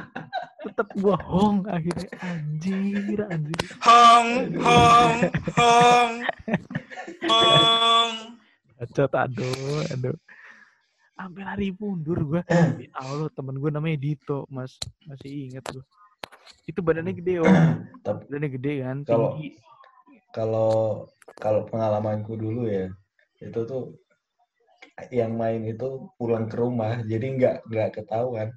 Tetep 0.59 0.87
gue 0.99 1.15
hong 1.27 1.63
akhirnya. 1.71 2.11
Anjir, 2.19 3.19
anjir. 3.31 3.59
Hong. 3.83 4.29
Hong. 4.59 5.17
Hong. 5.55 6.13
Hong. 7.27 8.15
Bacot, 8.79 9.11
aduh, 9.15 9.83
aduh. 9.91 10.15
Sampai 11.15 11.43
lari 11.43 11.67
mundur 11.75 12.19
gue. 12.23 12.41
Ya 12.79 12.91
Allah, 12.95 13.27
temen 13.35 13.59
gue 13.59 13.71
namanya 13.71 13.99
Dito, 13.99 14.47
mas. 14.47 14.79
Masih 15.07 15.51
inget 15.51 15.63
gue. 15.67 15.83
Itu 16.65 16.79
badannya 16.79 17.13
gede, 17.13 17.41
om. 17.41 17.45
Tapi 18.05 18.21
Badannya 18.29 18.49
gede 18.53 18.73
kan, 18.81 18.97
Kalau- 19.03 19.33
tinggi. 19.35 19.49
kalau 20.29 20.71
kalau 21.35 21.61
pengalamanku 21.65 22.37
dulu 22.37 22.69
ya 22.69 22.85
itu 23.39 23.59
tuh 23.65 23.97
yang 25.09 25.33
main 25.33 25.63
itu 25.63 25.87
pulang 26.15 26.45
ke 26.45 26.53
rumah 26.53 27.01
jadi 27.01 27.25
nggak 27.33 27.55
nggak 27.65 27.89
ketahuan 27.95 28.53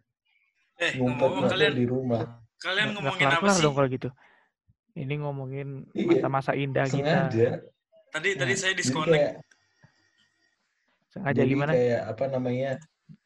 Eh, 0.76 0.92
ngumpet 0.98 1.22
ngomong 1.22 1.48
kalian 1.48 1.72
di 1.72 1.86
rumah 1.86 2.22
kalian 2.58 2.92
Nggak 2.92 2.96
ngomongin 2.98 3.28
apa 3.30 3.48
sih? 3.48 3.62
dong 3.62 3.72
kalau 3.72 3.88
gitu. 3.88 4.08
Ini 4.92 5.14
ngomongin 5.16 5.68
Iya, 5.94 6.04
masa-masa 6.04 6.52
indah 6.52 6.84
kita. 6.84 7.32
sengaja 7.32 7.48
Tadi 8.12 8.28
Ya, 8.28 8.36
tadi 8.36 8.54
saya 8.54 8.72
Jadi 8.72 8.80
disconnect. 8.84 9.16
kayak 9.16 9.34
Sengaja 11.08 11.38
jadi 11.38 11.48
gimana? 11.48 11.72
kayak 11.72 12.00
apa 12.06 12.24
namanya 12.26 12.70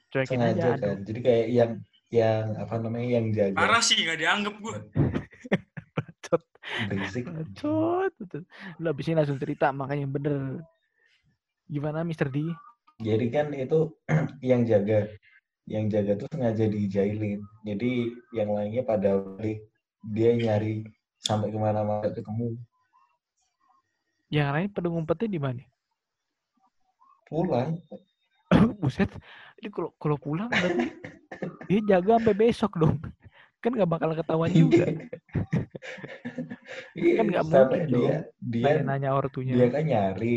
Cuekin 0.07 0.39
sengaja 0.39 0.55
aja. 0.55 0.71
kan. 0.77 0.89
Aduh. 0.93 1.03
Jadi 1.03 1.21
kayak 1.21 1.47
yang 1.51 1.71
yang 2.11 2.55
apa 2.55 2.79
namanya 2.79 3.19
yang 3.19 3.27
jaga 3.35 3.59
Parah 3.59 3.83
sih 3.83 3.99
nggak 3.99 4.19
dianggap 4.23 4.55
gue. 4.63 4.77
Bacot. 5.97 6.43
berisik. 6.91 7.25
Bacot. 7.27 8.15
Lu 8.79 8.87
abis 8.91 9.07
ini 9.11 9.17
langsung 9.19 9.39
cerita 9.39 9.75
makanya 9.75 10.07
bener. 10.07 10.63
Gimana 11.67 12.07
Mr. 12.07 12.31
D? 12.31 12.47
Jadi 13.03 13.27
kan 13.29 13.51
itu 13.53 13.91
yang 14.45 14.63
jaga 14.63 15.11
yang 15.67 15.91
jaga 15.91 16.15
tuh 16.15 16.31
sengaja 16.31 16.71
dijailin. 16.71 17.43
Jadi 17.67 18.15
yang 18.31 18.55
lainnya 18.55 18.87
pada 18.87 19.19
balik 19.19 19.67
dia 20.07 20.31
nyari 20.39 20.87
sampai 21.19 21.51
ke 21.51 21.59
mana-mana 21.59 22.07
ketemu 22.07 22.55
Yang 24.31 24.49
lain 24.55 24.69
pada 24.71 24.87
ngumpetnya 24.91 25.29
di 25.31 25.41
mana? 25.43 25.63
pulang. 27.27 27.75
Buset. 28.81 29.11
Ini 29.57 29.69
kalau 29.71 29.91
kalau 29.97 30.17
pulang 30.17 30.49
berarti 30.49 30.87
dia 31.69 31.81
jaga 31.87 32.21
sampai 32.21 32.35
besok 32.35 32.73
dong. 32.77 32.97
Kan 33.59 33.73
nggak 33.73 33.89
bakal 33.89 34.13
ketahuan 34.13 34.53
juga. 34.53 34.87
Iya, 36.97 37.23
Kan 37.23 37.27
nggak 37.31 37.47
mungkin 37.47 37.81
dia 37.87 37.95
dong. 37.95 38.11
dia 38.43 38.65
Nanya-nanya 38.67 39.11
ortunya. 39.15 39.55
dia 39.55 39.69
kan 39.71 39.85
nyari 39.87 40.37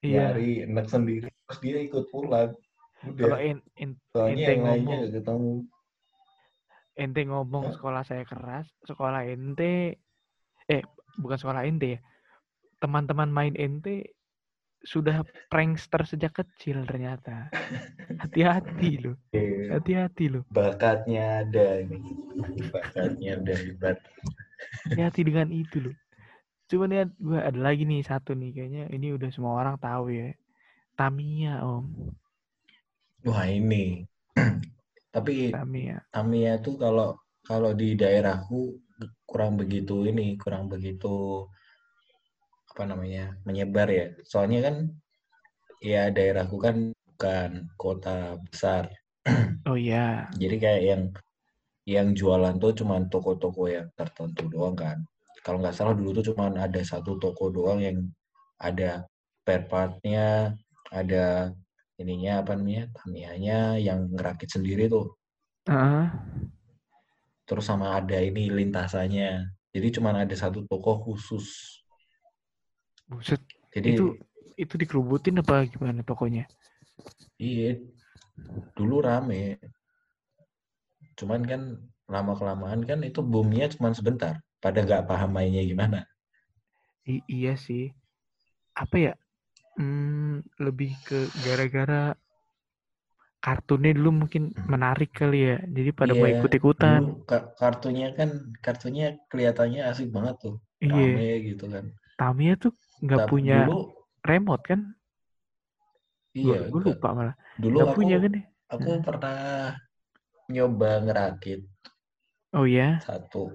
iya. 0.00 0.32
nyari 0.34 0.48
enak 0.66 0.86
sendiri 0.88 1.28
terus 1.30 1.58
dia 1.62 1.78
ikut 1.78 2.04
pulang. 2.10 2.50
Kalau 3.14 3.38
en- 3.38 3.62
Soalnya 4.10 4.34
ente 4.42 4.52
yang 4.52 4.62
ngomong. 4.64 5.00
ketemu. 5.08 5.52
ente 6.92 7.20
ngomong 7.24 7.64
Hah? 7.70 7.74
sekolah 7.74 8.02
saya 8.02 8.24
keras, 8.26 8.66
sekolah 8.82 9.22
ente, 9.24 10.02
eh 10.66 10.82
bukan 11.16 11.38
sekolah 11.38 11.62
ente 11.64 11.96
ya, 11.96 12.00
teman-teman 12.78 13.30
main 13.30 13.54
ente 13.54 14.12
sudah 14.82 15.22
prankster 15.46 16.02
sejak 16.06 16.32
kecil 16.42 16.82
ternyata. 16.86 17.48
Hati-hati 18.18 18.90
loh, 19.04 19.16
hati-hati 19.70 20.24
loh, 20.30 20.42
bakatnya 20.50 21.46
ada 21.46 21.82
ini 21.82 21.98
bakatnya 22.70 23.38
ada 23.38 23.54
hebat 23.54 23.98
hati-hati 24.90 25.20
dengan 25.26 25.48
itu 25.50 25.90
loh. 25.90 25.96
Cuman 26.70 26.90
ya 26.90 27.04
gue 27.06 27.38
ada 27.38 27.60
lagi 27.60 27.84
nih 27.86 28.02
satu 28.02 28.32
nih 28.34 28.50
kayaknya 28.56 28.84
ini 28.90 29.14
udah 29.14 29.30
semua 29.30 29.58
orang 29.60 29.76
tahu 29.78 30.12
ya. 30.12 30.34
Tamiya 30.92 31.64
om, 31.64 31.88
wah 33.24 33.46
ini 33.48 34.04
tapi 35.14 35.50
Tamiya. 35.54 36.04
Tamiya 36.12 36.60
tuh 36.60 36.76
kalau 36.76 37.16
kalau 37.42 37.74
di 37.74 37.94
daerahku 37.98 38.76
kurang 39.26 39.58
begitu 39.58 40.04
ini 40.06 40.36
kurang 40.38 40.70
begitu 40.70 41.46
apa 42.72 42.88
namanya 42.88 43.36
menyebar 43.44 43.88
ya. 43.92 44.06
Soalnya 44.24 44.72
kan 44.72 44.76
ya 45.84 46.08
daerahku 46.08 46.56
kan 46.56 46.96
bukan 47.12 47.68
kota 47.76 48.40
besar. 48.48 48.88
Oh 49.70 49.78
iya, 49.78 50.26
jadi 50.34 50.56
kayak 50.58 50.82
yang 50.82 51.02
yang 51.86 52.08
jualan 52.18 52.58
tuh 52.58 52.74
cuman 52.74 53.06
toko-toko 53.06 53.70
yang 53.70 53.86
tertentu 53.94 54.50
doang 54.50 54.74
kan. 54.74 54.98
Kalau 55.46 55.62
nggak 55.62 55.70
salah 55.70 55.94
dulu 55.94 56.18
tuh 56.18 56.34
cuman 56.34 56.58
ada 56.58 56.82
satu 56.82 57.14
toko 57.22 57.46
doang 57.54 57.78
yang 57.78 57.98
ada 58.58 59.06
spare 59.42 59.66
part-nya 59.70 60.54
ada 60.90 61.50
ininya 61.98 62.42
apa 62.42 62.58
namanya 62.58 62.90
Tamiya-nya 62.94 63.78
yang 63.78 64.10
ngerakit 64.10 64.50
sendiri 64.50 64.90
tuh. 64.90 65.14
Heeh. 65.70 66.06
terus 67.46 67.66
sama 67.70 67.98
ada 67.98 68.18
ini 68.18 68.50
lintasannya. 68.50 69.46
Jadi 69.70 69.88
cuman 69.98 70.26
ada 70.26 70.34
satu 70.34 70.66
toko 70.66 70.98
khusus 71.06 71.81
buset. 73.12 73.40
jadi 73.74 73.88
Itu 73.96 74.04
itu 74.56 74.74
dikerubutin 74.76 75.40
apa 75.40 75.64
gimana 75.68 76.00
tokonya? 76.04 76.44
iya 77.40 77.76
dulu 78.76 79.02
rame 79.02 79.58
cuman 81.18 81.40
kan 81.44 81.60
lama 82.08 82.32
kelamaan 82.38 82.80
kan 82.88 83.00
itu 83.04 83.20
boomnya 83.24 83.68
cuman 83.72 83.92
sebentar 83.92 84.34
pada 84.62 84.78
nggak 84.84 85.04
paham 85.08 85.30
mainnya 85.36 85.62
gimana 85.64 86.06
I- 87.02 87.26
iya 87.26 87.58
sih. 87.58 87.90
Apa 88.78 88.94
ya? 89.10 89.12
Hmm, 89.74 90.38
lebih 90.62 90.94
ke 91.02 91.26
gara-gara 91.42 92.14
kartunnya 93.42 93.90
dulu 93.98 94.22
mungkin 94.22 94.54
menarik 94.70 95.10
kali 95.10 95.50
ya. 95.50 95.58
Jadi 95.66 95.90
pada 95.90 96.14
mau 96.14 96.30
Iya, 96.30 96.38
ikut-ikutan. 96.38 97.26
kartunya 97.58 98.14
kan 98.14 98.54
kartunya 98.62 99.18
kelihatannya 99.26 99.82
asik 99.90 100.14
banget 100.14 100.38
tuh 100.46 100.54
Iya. 100.78 100.94
rame 101.10 101.26
gitu 101.42 101.64
kan 101.66 101.90
Tamiya 102.14 102.54
tuh 102.54 102.70
nggak 103.02 103.26
punya 103.26 103.66
dulu 103.66 103.90
remote 104.22 104.64
kan? 104.64 104.80
iya 106.32 106.70
Gue 106.70 106.80
lupa 106.86 107.08
malah. 107.12 107.34
dulu 107.58 107.76
Nggak 107.76 107.88
aku 107.90 107.96
punya 107.98 108.16
kan 108.16 108.30
ya? 108.32 108.42
aku 108.72 108.90
pernah 109.04 109.40
nyoba 110.48 110.90
ngerakit 111.04 111.60
Oh 112.52 112.64
ya? 112.68 113.00
satu 113.02 113.52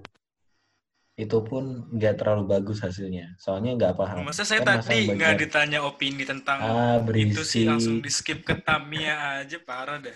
itu 1.18 1.34
pun 1.42 1.90
nggak 1.90 2.14
terlalu 2.14 2.46
bagus 2.46 2.78
hasilnya 2.78 3.34
soalnya 3.42 3.74
nggak 3.74 3.94
paham 3.98 4.22
Masa 4.22 4.46
saya 4.46 4.62
Kan 4.62 4.78
tadi 4.78 5.10
nggak 5.10 5.34
ditanya 5.42 5.82
opini 5.82 6.22
tentang 6.22 6.62
ah 6.62 7.02
itu 7.02 7.42
sih 7.42 7.66
langsung 7.66 7.98
berisi 7.98 8.06
di 8.06 8.10
skip 8.36 8.38
ke 8.46 8.54
Tamiya 8.62 9.42
aja 9.42 9.58
parah 9.58 9.98
dah. 9.98 10.14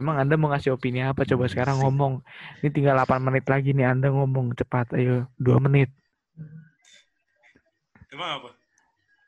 Emang 0.00 0.16
Anda 0.16 0.40
mau 0.40 0.48
ngasih 0.48 0.72
opini 0.72 1.04
apa? 1.04 1.28
Coba 1.28 1.44
sekarang 1.44 1.84
ngomong. 1.84 2.24
Ini 2.64 2.72
tinggal 2.72 2.96
8 3.04 3.20
menit 3.20 3.44
lagi 3.44 3.76
nih 3.76 3.84
Anda 3.84 4.08
ngomong 4.08 4.56
cepat. 4.56 4.96
Ayo, 4.96 5.28
2 5.36 5.60
menit. 5.60 5.92
Emang 8.10 8.42
apa? 8.42 8.50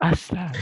Astaga. 0.03 0.59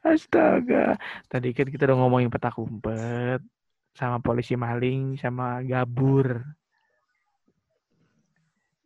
Astaga. 0.00 0.84
Tadi 1.28 1.52
kan 1.52 1.68
kita 1.68 1.84
udah 1.84 1.98
ngomongin 2.00 2.32
petak 2.32 2.56
umpet 2.56 3.44
sama 3.92 4.16
polisi 4.24 4.56
maling 4.56 5.20
sama 5.20 5.60
gabur. 5.60 6.40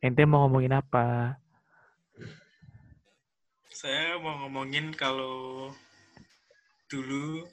Ente 0.03 0.27
mau 0.27 0.47
ngomongin 0.47 0.75
apa? 0.75 1.39
Saya 3.71 4.19
mau 4.19 4.35
ngomongin 4.43 4.91
kalau 4.91 5.71
dulu 6.91 7.47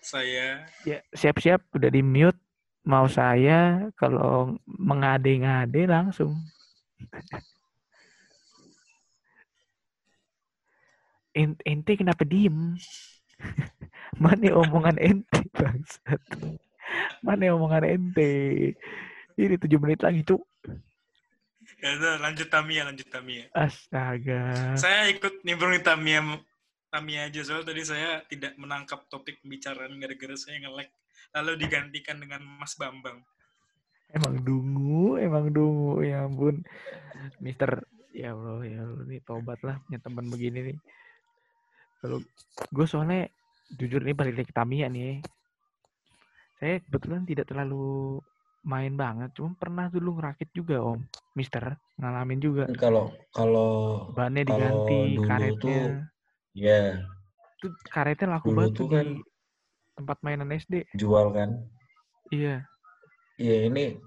saya 0.00 0.64
Ya, 0.88 1.04
siap-siap 1.12 1.60
udah 1.76 1.92
di 1.92 2.00
mute. 2.00 2.40
Mau 2.88 3.04
saya 3.04 3.92
kalau 4.00 4.56
mengade-ngade 4.64 5.84
langsung. 5.84 6.32
En- 11.36 11.60
Ente 11.64 11.92
kenapa 11.96 12.24
diem? 12.24 12.76
Mana 14.22 14.50
omongan 14.56 14.98
ente 14.98 15.40
bangsat? 15.54 16.22
Mana 17.22 17.54
omongan 17.54 17.84
ente? 17.86 18.32
Ini 19.38 19.54
tujuh 19.60 19.78
menit 19.78 20.02
lagi 20.02 20.26
tuh. 20.26 20.42
ya 21.78 21.94
udah, 21.94 22.18
lanjut 22.18 22.48
Tamiya 22.50 22.82
lanjut 22.90 23.06
Tamiya. 23.06 23.46
Astaga. 23.54 24.74
Saya 24.74 25.06
ikut 25.14 25.46
nimbrungin 25.46 25.84
Tamiya 25.84 26.42
Tamiya 26.88 27.28
aja 27.28 27.40
soal 27.44 27.62
tadi 27.62 27.84
saya 27.84 28.24
tidak 28.26 28.56
menangkap 28.56 29.04
topik 29.12 29.44
pembicaraan 29.44 29.92
gara-gara 30.00 30.34
saya 30.34 30.56
nge-lag 30.64 30.88
lalu 31.36 31.60
digantikan 31.60 32.16
dengan 32.16 32.40
Mas 32.58 32.74
Bambang. 32.80 33.20
Emang 34.08 34.40
dungu, 34.40 35.20
emang 35.20 35.52
dungu. 35.52 36.00
Ya 36.00 36.24
ampun. 36.24 36.64
Mister, 37.44 37.84
ya 38.16 38.32
Allah, 38.32 38.64
ya 38.64 38.80
Allah. 38.88 39.04
Nih 39.04 39.20
tobat 39.20 39.60
lah 39.60 39.76
punya 39.84 40.00
teman 40.00 40.26
begini 40.32 40.72
nih. 40.72 40.76
Kalau 41.98 42.18
gue 42.70 42.86
soalnya 42.86 43.26
jujur 43.74 44.00
nih 44.02 44.14
balik 44.14 44.34
lagi 44.38 44.52
Tamiya 44.54 44.86
nih. 44.86 45.18
Saya 46.58 46.82
kebetulan 46.82 47.22
tidak 47.26 47.46
terlalu 47.50 48.18
main 48.66 48.94
banget. 48.94 49.30
Cuma 49.38 49.54
pernah 49.54 49.86
dulu 49.90 50.18
ngerakit 50.18 50.50
juga 50.54 50.82
om. 50.82 50.98
Mister, 51.38 51.78
ngalamin 51.98 52.38
juga. 52.42 52.64
kalau 52.74 53.14
kalau 53.30 54.10
Bannya 54.10 54.42
diganti, 54.42 55.14
dulu 55.14 55.26
karetnya. 55.26 55.58
tuh, 55.62 55.82
ya 56.58 56.82
Tuh 57.62 57.70
karetnya 57.86 58.26
laku 58.38 58.50
Dulu 58.50 58.58
banget 58.58 58.70
tuh 58.74 58.78
tuh 58.78 58.88
kan 58.90 59.06
di 59.06 59.22
tempat 59.94 60.18
mainan 60.22 60.50
SD. 60.54 60.74
jual 60.94 61.26
kan 61.34 61.50
Iya. 62.30 62.66
Iya 63.38 63.56
ini 63.70 63.98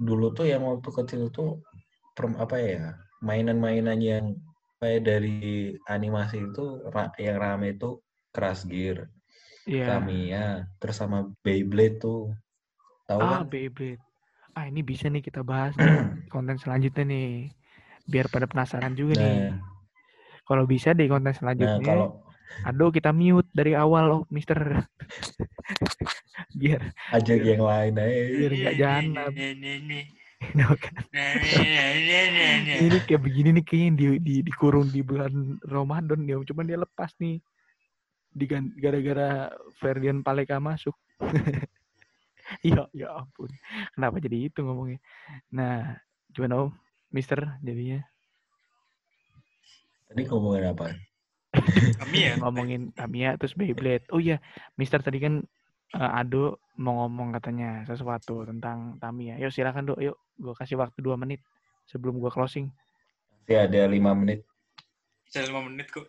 dulu 0.00 0.32
tuh 0.32 0.48
yang 0.48 0.64
waktu 0.64 0.88
kecil 0.88 1.28
tuh 1.28 1.60
per- 2.16 2.36
apa 2.40 2.56
ya 2.56 2.96
mainan-mainan 3.20 4.00
yang 4.00 4.24
kayak 4.82 5.00
dari 5.10 5.36
animasi 5.94 6.36
itu 6.50 6.62
yang 7.26 7.38
rame 7.44 7.66
itu 7.76 7.90
Crash 8.34 8.62
Gear, 8.72 8.98
Iya. 9.66 9.86
Tamiya, 9.86 10.44
terus 10.80 10.96
sama 11.02 11.18
Beyblade 11.44 11.96
tuh 12.04 12.18
tahu 13.08 13.24
Ah, 13.26 13.40
kan? 13.40 13.44
Beyblade. 13.50 14.00
Ah, 14.58 14.64
ini 14.70 14.80
bisa 14.90 15.06
nih 15.12 15.22
kita 15.28 15.40
bahas 15.50 15.74
nih 15.84 15.96
konten 16.32 16.56
selanjutnya 16.62 17.04
nih. 17.12 17.26
Biar 18.12 18.26
pada 18.34 18.46
penasaran 18.52 18.94
juga 19.00 19.14
nih. 19.22 19.36
Nah, 19.40 19.72
Kalau 20.48 20.64
bisa 20.72 20.90
di 20.98 21.04
konten 21.12 21.34
nah 21.58 21.76
selanjutnya, 21.78 21.86
kalau 21.86 22.08
aduh 22.68 22.90
kita 22.96 23.10
mute 23.20 23.48
dari 23.58 23.72
awal 23.82 24.04
oh, 24.16 24.22
Mister. 24.34 24.58
biar 26.60 26.82
ajak 27.16 27.38
yang 27.44 27.62
lain 27.62 27.94
aja. 27.98 28.20
Biar 28.36 28.52
nggak 28.58 28.74
Nih, 29.88 30.04
kan? 30.52 30.94
Ini 32.82 32.98
kayak 33.06 33.22
begini 33.22 33.48
nih 33.56 33.64
kayaknya 33.64 33.90
di, 33.94 34.06
di 34.20 34.34
dikurung 34.42 34.90
di 34.90 35.00
bulan 35.00 35.58
Ramadan 35.64 36.26
dia, 36.26 36.36
cuman 36.42 36.64
dia 36.66 36.78
lepas 36.80 37.12
nih. 37.22 37.38
Digan- 38.32 38.72
gara-gara 38.80 39.52
Ferdian 39.76 40.24
Paleka 40.24 40.56
masuk. 40.56 40.96
ya, 42.64 42.88
ya 42.96 43.12
ampun. 43.12 43.52
Kenapa 43.92 44.16
jadi 44.24 44.48
itu 44.48 44.64
ngomongnya? 44.64 44.98
Nah, 45.52 46.00
gimana 46.32 46.64
Om? 46.64 46.70
Mister 47.12 47.60
jadinya 47.60 48.00
Tadi 50.12 50.28
ngomongin 50.28 50.64
apa? 50.72 50.92
Kami 52.00 52.18
ya. 52.20 52.36
ngomongin 52.36 52.92
Tamiya 52.92 53.40
terus 53.40 53.56
Beyblade. 53.56 54.04
Oh 54.12 54.20
iya, 54.20 54.40
Mister 54.76 55.00
tadi 55.00 55.20
kan 55.20 55.40
eh, 55.96 56.10
Ado 56.20 56.60
mau 56.80 57.04
ngomong 57.04 57.36
katanya 57.36 57.84
sesuatu 57.84 58.48
tentang 58.48 58.96
Tamiya. 58.96 59.36
Yuk 59.40 59.52
silakan 59.52 59.92
Dok, 59.92 60.00
yuk 60.00 60.16
gua 60.40 60.54
kasih 60.56 60.80
waktu 60.80 60.98
dua 61.04 61.16
menit 61.20 61.40
sebelum 61.88 62.16
gua 62.16 62.32
closing. 62.32 62.72
Nanti 63.42 63.54
ada 63.58 63.84
lima 63.90 64.16
menit. 64.16 64.44
Saya 65.28 65.48
lima 65.52 65.64
menit 65.68 65.88
kok. 65.92 66.08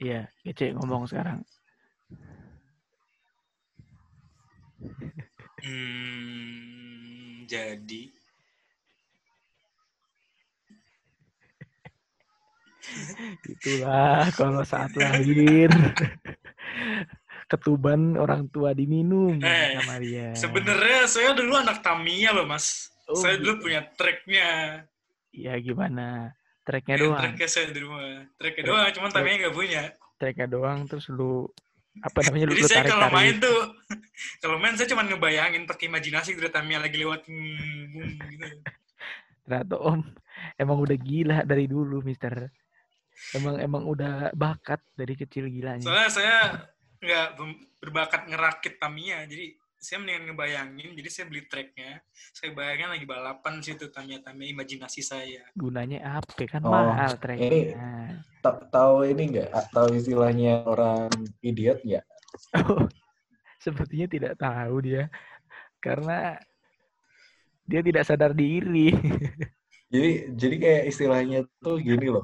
Iya, 0.00 0.32
Ece 0.42 0.72
ngomong 0.72 1.04
sekarang. 1.06 1.44
Hmm, 5.60 7.44
jadi 7.44 8.08
Itulah 13.44 14.32
kalau 14.34 14.64
saat 14.64 14.90
lahir 14.96 15.70
ketuban 17.50 18.14
orang 18.14 18.46
tua 18.46 18.70
diminum 18.70 19.34
Eh, 19.36 19.74
sama 19.76 19.98
dia. 19.98 20.30
sebenarnya 20.32 21.02
saya 21.04 21.34
dulu 21.34 21.52
anak 21.52 21.82
Tamiya 21.82 22.30
loh 22.30 22.46
mas. 22.46 22.94
Oh, 23.04 23.18
saya 23.18 23.34
dulu 23.36 23.58
gitu. 23.58 23.62
punya 23.66 23.80
tracknya. 23.90 24.48
Iya 25.30 25.58
gimana? 25.58 26.30
Tracknya 26.62 26.94
Ya, 26.94 27.02
doang. 27.02 27.18
tracknya 27.20 27.48
saya 27.50 27.66
di 27.68 27.80
rumah. 27.82 28.00
Tracknya 28.38 28.62
Track- 28.62 28.70
doang, 28.70 28.86
cuman 28.94 29.08
track. 29.10 29.18
Tamiya 29.20 29.34
nggak 29.36 29.56
punya. 29.56 29.82
Tracknya 30.14 30.46
doang 30.46 30.78
terus 30.86 31.06
lu 31.10 31.50
apa 31.98 32.22
namanya 32.22 32.46
lu, 32.46 32.54
Jadi 32.54 32.62
lu 32.62 32.68
saya 32.70 32.84
kalau 32.86 33.10
main 33.10 33.34
tuh, 33.36 33.58
kalau 34.46 34.56
main 34.56 34.74
saya 34.78 34.86
cuma 34.86 35.02
ngebayangin 35.02 35.66
pakai 35.66 35.90
imajinasi 35.90 36.38
gitu 36.38 36.46
Tamiya 36.46 36.78
lagi 36.78 36.96
lewat 36.96 37.26
hmm, 37.26 37.82
bum, 37.90 38.08
gitu. 38.30 38.46
Ternyata 39.42 39.74
Om 39.74 40.00
emang 40.54 40.78
udah 40.78 40.94
gila 40.94 41.38
dari 41.42 41.66
dulu, 41.66 41.98
Mister. 42.00 42.46
Emang 43.34 43.58
emang 43.58 43.84
udah 43.84 44.30
bakat 44.32 44.78
dari 44.94 45.12
kecil 45.12 45.50
gilanya. 45.50 45.82
Soalnya 45.82 46.08
saya 46.08 46.36
nggak 47.00 47.28
berbakat 47.80 48.28
ngerakit 48.28 48.76
Tamiya, 48.76 49.24
jadi 49.24 49.56
saya 49.80 49.96
mendingan 50.04 50.28
ngebayangin, 50.28 50.92
jadi 50.92 51.08
saya 51.08 51.24
beli 51.32 51.48
tracknya, 51.48 52.04
saya 52.36 52.52
bayangin 52.52 52.92
lagi 52.92 53.06
balapan 53.08 53.64
situ 53.64 53.88
Tamiya-Tamiya 53.88 54.52
imajinasi 54.52 55.00
saya. 55.00 55.40
Gunanya 55.56 56.20
apa 56.20 56.44
kan 56.44 56.60
Oh, 56.60 56.68
mahal 56.68 57.16
ini- 57.16 57.20
tracknya. 57.24 58.20
Ta- 58.44 58.60
Tahu 58.68 59.08
ini 59.08 59.22
nggak? 59.32 59.48
Tahu 59.72 59.88
istilahnya 59.96 60.68
orang 60.68 61.08
idiot 61.40 61.80
nggak? 61.80 62.04
Oh, 62.60 62.84
sepertinya 63.64 64.04
tidak 64.04 64.34
tahu 64.36 64.84
dia 64.84 65.08
karena 65.80 66.36
dia 67.64 67.80
tidak 67.80 68.04
sadar 68.04 68.36
diri. 68.36 68.92
Jadi 69.92 70.10
jadi 70.38 70.56
kayak 70.62 70.84
istilahnya 70.86 71.38
tuh 71.58 71.82
gini 71.82 72.06
loh. 72.06 72.22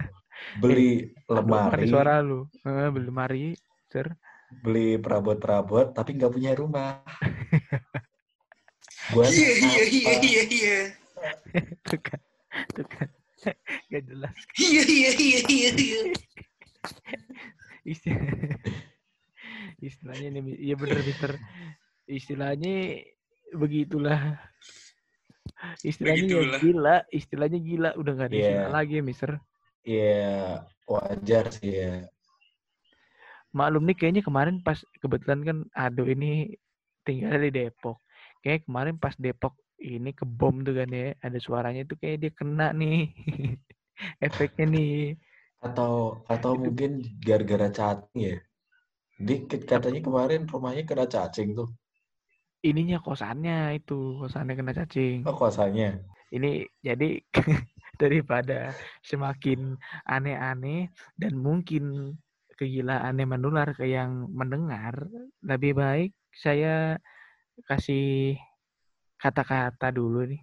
Beli 0.62 1.10
mati 1.26 1.34
lemari, 1.34 1.84
suara 1.90 2.22
lu. 2.22 2.46
Eh, 2.62 2.88
beli 2.94 3.06
lemari, 3.10 3.46
Sir. 3.90 4.06
Beli 4.50 4.96
perabot-perabot, 4.96 5.90
tapi 5.90 6.14
nggak 6.14 6.32
punya 6.32 6.52
rumah. 6.54 7.02
Buat 9.14 9.30
Iya, 9.30 9.50
iya, 9.54 9.82
iya, 9.86 10.12
iya, 10.18 10.42
iya. 10.50 10.78
Tuh 11.86 12.00
kan. 12.00 12.20
Tuh 12.74 12.86
kan. 12.86 13.08
Gak 13.92 14.02
jelas. 14.10 14.34
Iya, 14.58 14.82
iya, 14.82 15.10
iya, 15.14 15.40
iya, 15.46 15.70
iya. 15.78 16.00
Istilah, 17.86 18.26
istilahnya 19.78 20.28
ini, 20.34 20.58
iya 20.58 20.74
bener, 20.74 20.98
Mister. 21.06 21.38
Istilahnya 22.10 23.06
begitulah. 23.54 24.42
Istilahnya 25.80 26.18
ya 26.18 26.26
Begitulah. 26.26 26.58
gila, 26.58 26.96
istilahnya 27.14 27.58
gila. 27.62 27.90
Udah 27.94 28.12
gak 28.18 28.28
ada 28.30 28.34
Iya. 28.34 28.42
istilah 28.42 28.70
lagi, 28.74 28.96
Mister. 28.98 29.30
Iya, 29.86 30.66
wajar 30.90 31.44
sih 31.54 31.70
ya. 31.70 31.92
Maklum 33.56 33.88
nih 33.88 33.96
kayaknya 33.96 34.20
kemarin 34.20 34.60
pas 34.60 34.76
kebetulan 35.00 35.40
kan 35.48 35.58
Ado 35.72 36.04
ini 36.04 36.52
tinggal 37.08 37.40
di 37.40 37.48
Depok. 37.48 38.04
Kayak 38.44 38.68
kemarin 38.68 39.00
pas 39.00 39.16
Depok 39.16 39.56
ini 39.80 40.12
kebom 40.12 40.60
tuh 40.60 40.76
kan 40.76 40.92
ya, 40.92 41.16
ada 41.24 41.38
suaranya 41.40 41.88
tuh 41.88 41.96
kayak 41.96 42.16
dia 42.20 42.32
kena 42.36 42.76
nih. 42.76 43.08
Efeknya 44.24 44.68
nih. 44.68 45.16
Atau 45.64 46.20
atau 46.28 46.52
Itu- 46.52 46.62
mungkin 46.68 47.00
gara-gara 47.24 47.72
cacing 47.72 48.20
ya. 48.20 48.36
Dikit 49.16 49.64
katanya 49.64 50.04
kemarin 50.04 50.44
rumahnya 50.44 50.84
kena 50.84 51.08
cacing 51.08 51.56
tuh. 51.56 51.72
Ininya 52.60 53.00
kosannya 53.00 53.72
itu, 53.80 54.20
kosannya 54.20 54.52
kena 54.52 54.76
cacing. 54.76 55.24
Oh, 55.24 55.32
kosannya. 55.32 56.04
Ini 56.28 56.68
jadi 56.84 57.24
daripada 58.02 58.76
semakin 59.00 59.80
aneh-aneh 60.04 60.92
dan 61.16 61.32
mungkin 61.40 62.12
kegilaannya 62.56 63.26
menular 63.28 63.76
ke 63.76 63.84
yang 63.86 64.32
mendengar, 64.32 65.04
lebih 65.44 65.76
baik 65.76 66.12
saya 66.32 66.96
kasih 67.64 68.36
kata-kata 69.16 69.88
dulu 69.92 70.28
nih 70.28 70.42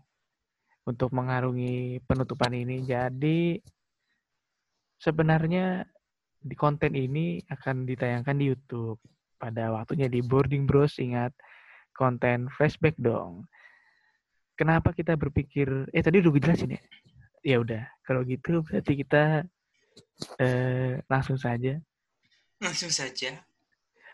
untuk 0.90 1.14
mengarungi 1.14 2.02
penutupan 2.06 2.54
ini. 2.54 2.82
Jadi 2.86 3.58
sebenarnya 4.98 5.86
di 6.44 6.56
konten 6.58 6.94
ini 6.98 7.40
akan 7.48 7.88
ditayangkan 7.88 8.36
di 8.36 8.46
YouTube 8.52 9.00
pada 9.38 9.72
waktunya 9.72 10.10
di 10.10 10.20
Boarding 10.26 10.66
Bros. 10.66 10.98
Ingat 11.00 11.32
konten 11.96 12.50
flashback 12.52 12.98
dong. 12.98 13.46
Kenapa 14.54 14.94
kita 14.94 15.18
berpikir? 15.18 15.90
Eh 15.94 16.04
tadi 16.04 16.22
udah 16.22 16.30
gue 16.30 16.44
jelasin 16.44 16.78
ya. 16.78 16.82
Ya 17.44 17.58
udah, 17.60 17.84
kalau 18.08 18.24
gitu 18.24 18.64
berarti 18.64 19.04
kita 19.04 19.44
eh, 20.40 21.04
langsung 21.12 21.36
saja 21.36 21.76
Langsung 22.64 22.90
saja 22.90 23.44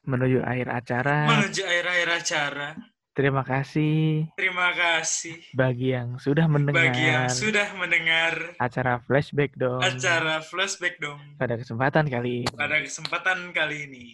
menuju 0.09 0.41
akhir 0.41 0.67
acara. 0.73 1.17
menuju 1.27 1.61
akhir-akhir 1.61 2.09
acara. 2.09 2.69
Terima 3.09 3.43
kasih 3.43 4.31
Terima 4.39 4.71
kasih 4.71 5.43
bagi 5.51 5.91
yang 5.91 6.15
sudah 6.23 6.47
mendengar 6.47 6.87
bagi 6.87 7.03
yang 7.03 7.27
sudah 7.27 7.67
mendengar 7.75 8.55
acara 8.63 9.03
flashback 9.03 9.59
dong 9.59 9.83
acara 9.83 10.39
flashback 10.39 10.95
dong 11.03 11.19
pada 11.35 11.59
kesempatan 11.59 12.07
kali 12.07 12.47
ini. 12.47 12.53
pada 12.55 12.79
kesempatan 12.79 13.51
kali 13.51 13.91
ini. 13.91 14.05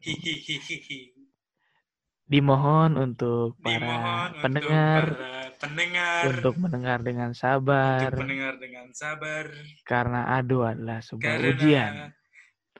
Hihihihi. 0.00 1.20
Dimohon 2.30 2.94
untuk 2.94 3.58
para 3.58 3.82
Dimohon 3.82 4.30
pendengar 4.38 5.02
untuk 5.10 5.18
para 5.18 5.40
pendengar 5.58 6.22
untuk 6.30 6.54
mendengar 6.54 6.98
dengan 7.02 7.30
sabar 7.34 7.98
untuk 8.06 8.22
mendengar 8.22 8.54
dengan 8.62 8.86
sabar 8.94 9.44
karena 9.82 10.20
adu 10.38 10.62
adalah 10.62 11.02
sebuah 11.02 11.26
karena 11.26 11.48
ujian. 11.50 11.92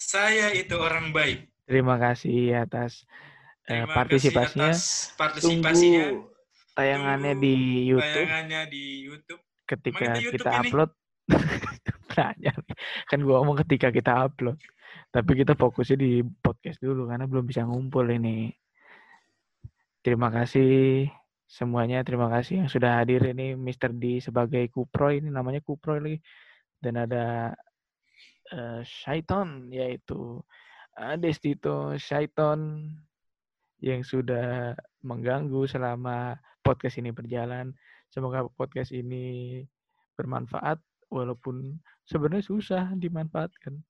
Saya 0.01 0.49
itu 0.57 0.73
orang 0.75 1.13
baik. 1.13 1.45
Terima 1.69 2.01
kasih 2.01 2.57
atas 2.57 3.05
eh, 3.69 3.85
Terima 3.85 3.93
partisipasinya. 3.95 4.73
kasih 4.73 4.81
atas 4.81 5.15
partisipasinya. 5.15 6.05
Tunggu 6.09 6.29
tayangannya 6.73 7.33
Tunggu 7.37 7.45
di 7.45 7.55
YouTube 7.85 8.17
Tayangannya 8.17 8.61
di 8.67 8.85
YouTube. 9.05 9.43
ketika 9.69 10.05
itu 10.17 10.21
YouTube 10.25 10.35
kita 10.41 10.51
ini? 10.51 10.61
upload. 10.65 10.91
Nanya, 12.17 12.53
kan 13.07 13.19
gua 13.23 13.37
ngomong 13.41 13.61
ketika 13.63 13.89
kita 13.93 14.13
upload. 14.27 14.59
Tapi 15.11 15.33
kita 15.37 15.55
fokusnya 15.55 15.97
di 15.97 16.13
podcast 16.43 16.79
dulu 16.81 17.07
karena 17.07 17.27
belum 17.27 17.45
bisa 17.47 17.63
ngumpul 17.63 18.07
ini. 18.09 18.51
Terima 20.01 20.33
kasih 20.33 21.07
semuanya. 21.45 22.03
Terima 22.03 22.27
kasih 22.27 22.65
yang 22.65 22.71
sudah 22.71 22.99
hadir 23.03 23.21
ini 23.31 23.55
Mr. 23.55 23.93
D 23.95 24.19
sebagai 24.19 24.67
Kupro 24.73 25.13
ini 25.13 25.29
namanya 25.31 25.61
Kupro 25.61 25.99
lagi. 25.99 26.19
Dan 26.81 26.97
ada 26.97 27.53
eh, 28.51 28.81
Syaiton 28.85 29.71
yaitu 29.71 30.43
eh, 30.99 31.17
Destito 31.17 31.95
Syaiton 31.97 32.91
yang 33.81 34.05
sudah 34.05 34.77
mengganggu 35.01 35.65
selama 35.65 36.37
podcast 36.61 37.01
ini 37.01 37.11
berjalan. 37.11 37.73
Semoga 38.13 38.45
podcast 38.53 38.93
ini 38.93 39.63
bermanfaat 40.19 40.77
walaupun 41.09 41.81
sebenarnya 42.05 42.45
susah 42.45 42.85
dimanfaatkan. 42.93 43.81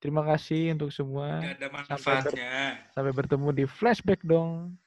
Terima 0.00 0.24
kasih 0.24 0.72
untuk 0.72 0.88
semua. 0.88 1.44
Ada 1.44 1.68
ber- 1.68 1.84
manfaatnya. 1.84 2.80
Sampai 2.96 3.12
bertemu 3.12 3.48
di 3.52 3.64
flashback 3.68 4.24
dong. 4.24 4.80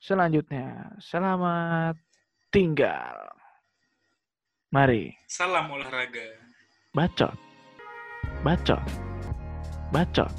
Selanjutnya, 0.00 0.96
selamat 1.04 2.00
tinggal. 2.48 3.28
Mari, 4.72 5.12
Salam 5.28 5.68
olahraga. 5.68 6.40
bacot. 6.96 7.36
Bacot. 8.42 8.82
Bacot. 9.92 10.30